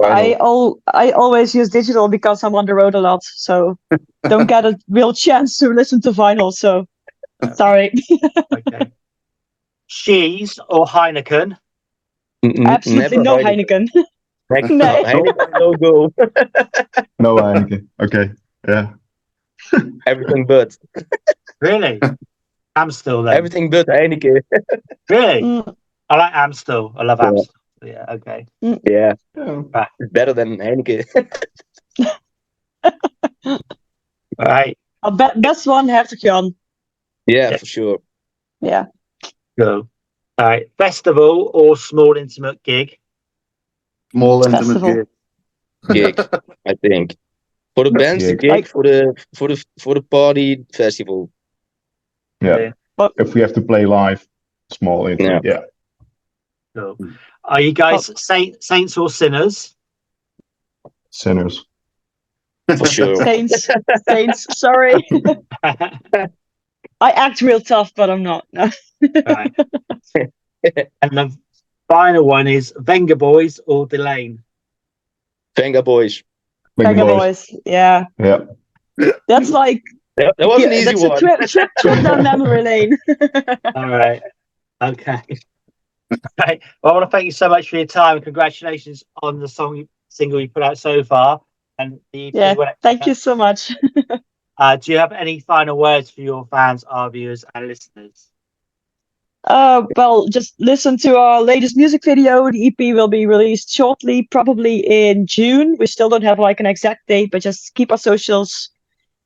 I 0.01 0.05
Vinyl. 0.31 0.37
all 0.39 0.79
I 0.93 1.11
always 1.11 1.53
use 1.53 1.67
digital 1.67 2.07
because 2.07 2.41
I'm 2.41 2.55
on 2.55 2.65
the 2.65 2.75
road 2.75 2.95
a 2.95 3.01
lot, 3.01 3.21
so 3.25 3.77
don't 4.29 4.47
get 4.47 4.65
a 4.65 4.79
real 4.87 5.11
chance 5.11 5.57
to 5.57 5.67
listen 5.67 5.99
to 6.03 6.11
vinyl. 6.11 6.53
So 6.53 6.85
sorry. 7.55 7.91
Okay. 8.53 8.93
Cheese 9.89 10.57
or 10.69 10.85
Heineken? 10.85 11.57
N- 12.43 12.51
n- 12.57 12.67
Absolutely 12.67 13.17
never 13.17 13.23
no 13.23 13.37
Heineken. 13.37 13.87
Heineken. 13.87 14.03
Heck, 14.53 14.69
Nee. 14.69 15.03
Heineken, 15.03 15.49
no 15.59 15.73
go. 15.73 16.13
No 17.19 17.35
Heineken. 17.37 17.87
Okay. 18.01 18.31
Yeah. 18.67 18.93
Everything 20.05 20.45
but. 20.45 20.77
Really? 21.61 21.99
Amstel 22.75 23.23
then. 23.23 23.35
Everything 23.37 23.69
but 23.69 23.87
Heineken. 23.87 24.41
Really? 25.09 25.41
Mm, 25.41 25.75
I 26.09 26.15
like 26.17 26.33
Amstel. 26.35 26.93
I 26.97 27.03
love 27.03 27.19
Yeah. 27.21 27.27
Amstel. 27.27 27.55
Yeah, 27.83 28.05
okay. 28.15 28.45
Yeah, 28.61 29.13
yeah. 29.35 29.85
better 30.11 30.31
than 30.33 30.57
Heineken. 30.57 31.03
All 33.45 33.59
right. 34.39 34.77
I'll 35.03 35.11
bet 35.11 35.41
best 35.41 35.67
one 35.67 35.87
Hertog 35.87 36.19
Jan. 36.19 36.55
yeah, 37.27 37.51
Yeah. 37.51 37.57
for 37.57 37.65
sure. 37.65 37.97
Yeah. 38.61 38.85
Go. 39.59 39.89
All 40.37 40.45
right. 40.45 40.69
Festival 40.77 41.51
or 41.53 41.77
small 41.77 42.17
intimate 42.17 42.63
gig? 42.63 42.97
Small 44.11 44.45
intimate 44.45 44.65
Festival. 44.65 45.05
gig. 45.91 46.15
Gig, 46.15 46.27
I 46.67 46.73
think. 46.75 47.15
For 47.75 47.83
the 47.83 47.91
bands, 47.91 48.25
the 48.25 48.35
Gig. 48.35 48.51
gig. 48.51 48.67
For 48.67 48.83
the 48.83 49.15
for 49.35 49.47
the 49.47 49.63
for 49.79 49.95
the 49.95 50.01
party 50.01 50.65
festival. 50.73 51.31
Yeah. 52.41 52.71
If 53.17 53.33
we 53.33 53.41
have 53.41 53.53
to 53.53 53.61
play 53.61 53.85
live, 53.85 54.27
small 54.71 55.07
intro. 55.07 55.41
Yeah. 55.43 55.61
Cool. 56.75 56.97
Are 57.43 57.61
you 57.61 57.73
guys 57.73 58.09
oh. 58.09 58.13
saint, 58.15 58.63
saints 58.63 58.97
or 58.97 59.09
sinners? 59.09 59.75
Sinners. 61.09 61.65
For 62.77 62.85
sure. 62.85 63.15
Saints. 63.15 63.67
Saints. 64.07 64.59
Sorry. 64.59 64.93
I 67.03 67.11
act 67.11 67.41
real 67.41 67.59
tough, 67.59 67.93
but 67.93 68.09
I'm 68.09 68.23
not. 68.23 68.47
No. 68.53 68.69
right. 69.27 69.53
and 70.15 71.11
the 71.11 71.37
final 71.89 72.23
one 72.23 72.47
is 72.47 72.73
Vengaboys 72.79 73.59
or 73.67 73.85
Delane? 73.87 74.39
Vengaboys. 75.57 76.23
Big 76.77 76.87
Mega 76.87 77.01
boys. 77.01 77.47
boys. 77.49 77.59
Yeah. 77.65 78.05
Yeah. 78.17 78.45
That's 79.27 79.49
like 79.49 79.83
That, 80.15 80.33
that 80.37 80.47
was 80.47 80.61
yeah, 80.61 80.67
an 80.67 80.73
easy 80.73 80.85
that's 80.85 81.01
one. 81.01 81.11
a 81.11 81.19
trip, 81.19 81.39
trip, 81.41 81.69
trip 81.77 82.03
down 82.03 82.23
memory 82.31 82.63
lane. 82.63 82.97
All 83.75 83.89
right. 83.89 84.21
Okay. 84.81 85.21
Right. 86.39 86.61
Well, 86.81 86.93
I 86.93 86.97
want 86.97 87.03
to 87.03 87.09
thank 87.11 87.25
you 87.25 87.31
so 87.31 87.49
much 87.49 87.69
for 87.69 87.75
your 87.75 87.85
time. 87.85 88.15
And 88.15 88.23
congratulations 88.23 89.03
on 89.21 89.39
the 89.39 89.47
song 89.49 89.89
single 90.07 90.39
you 90.39 90.47
put 90.47 90.63
out 90.63 90.77
so 90.77 91.03
far. 91.03 91.41
And 91.77 91.99
the 92.13 92.31
Yeah, 92.33 92.55
Thank 92.81 93.07
you 93.07 93.13
so 93.13 93.35
much. 93.35 93.73
Uh, 94.57 94.75
do 94.75 94.91
you 94.91 94.97
have 94.97 95.11
any 95.11 95.39
final 95.39 95.77
words 95.77 96.09
for 96.09 96.21
your 96.21 96.45
fans, 96.45 96.83
our 96.83 97.09
viewers, 97.09 97.43
and 97.55 97.67
listeners? 97.67 98.29
Uh, 99.45 99.83
well, 99.97 100.27
just 100.27 100.53
listen 100.59 100.97
to 100.97 101.17
our 101.17 101.41
latest 101.41 101.75
music 101.75 102.03
video. 102.05 102.49
The 102.49 102.67
EP 102.67 102.95
will 102.95 103.09
be 103.09 103.25
released 103.25 103.69
shortly, 103.71 104.27
probably 104.31 104.79
in 104.79 105.25
June. 105.25 105.75
We 105.79 105.87
still 105.87 106.07
don't 106.07 106.23
have 106.23 106.39
like 106.39 106.59
an 106.59 106.65
exact 106.65 107.07
date, 107.07 107.31
but 107.31 107.41
just 107.41 107.73
keep 107.75 107.91
our 107.91 107.97
socials 107.97 108.69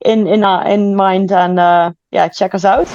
in 0.05 0.27
in 0.27 0.43
our, 0.43 0.67
in 0.67 0.95
mind 0.95 1.31
and 1.31 1.59
uh, 1.59 1.91
yeah, 2.11 2.27
check 2.29 2.55
us 2.55 2.65
out. 2.65 2.87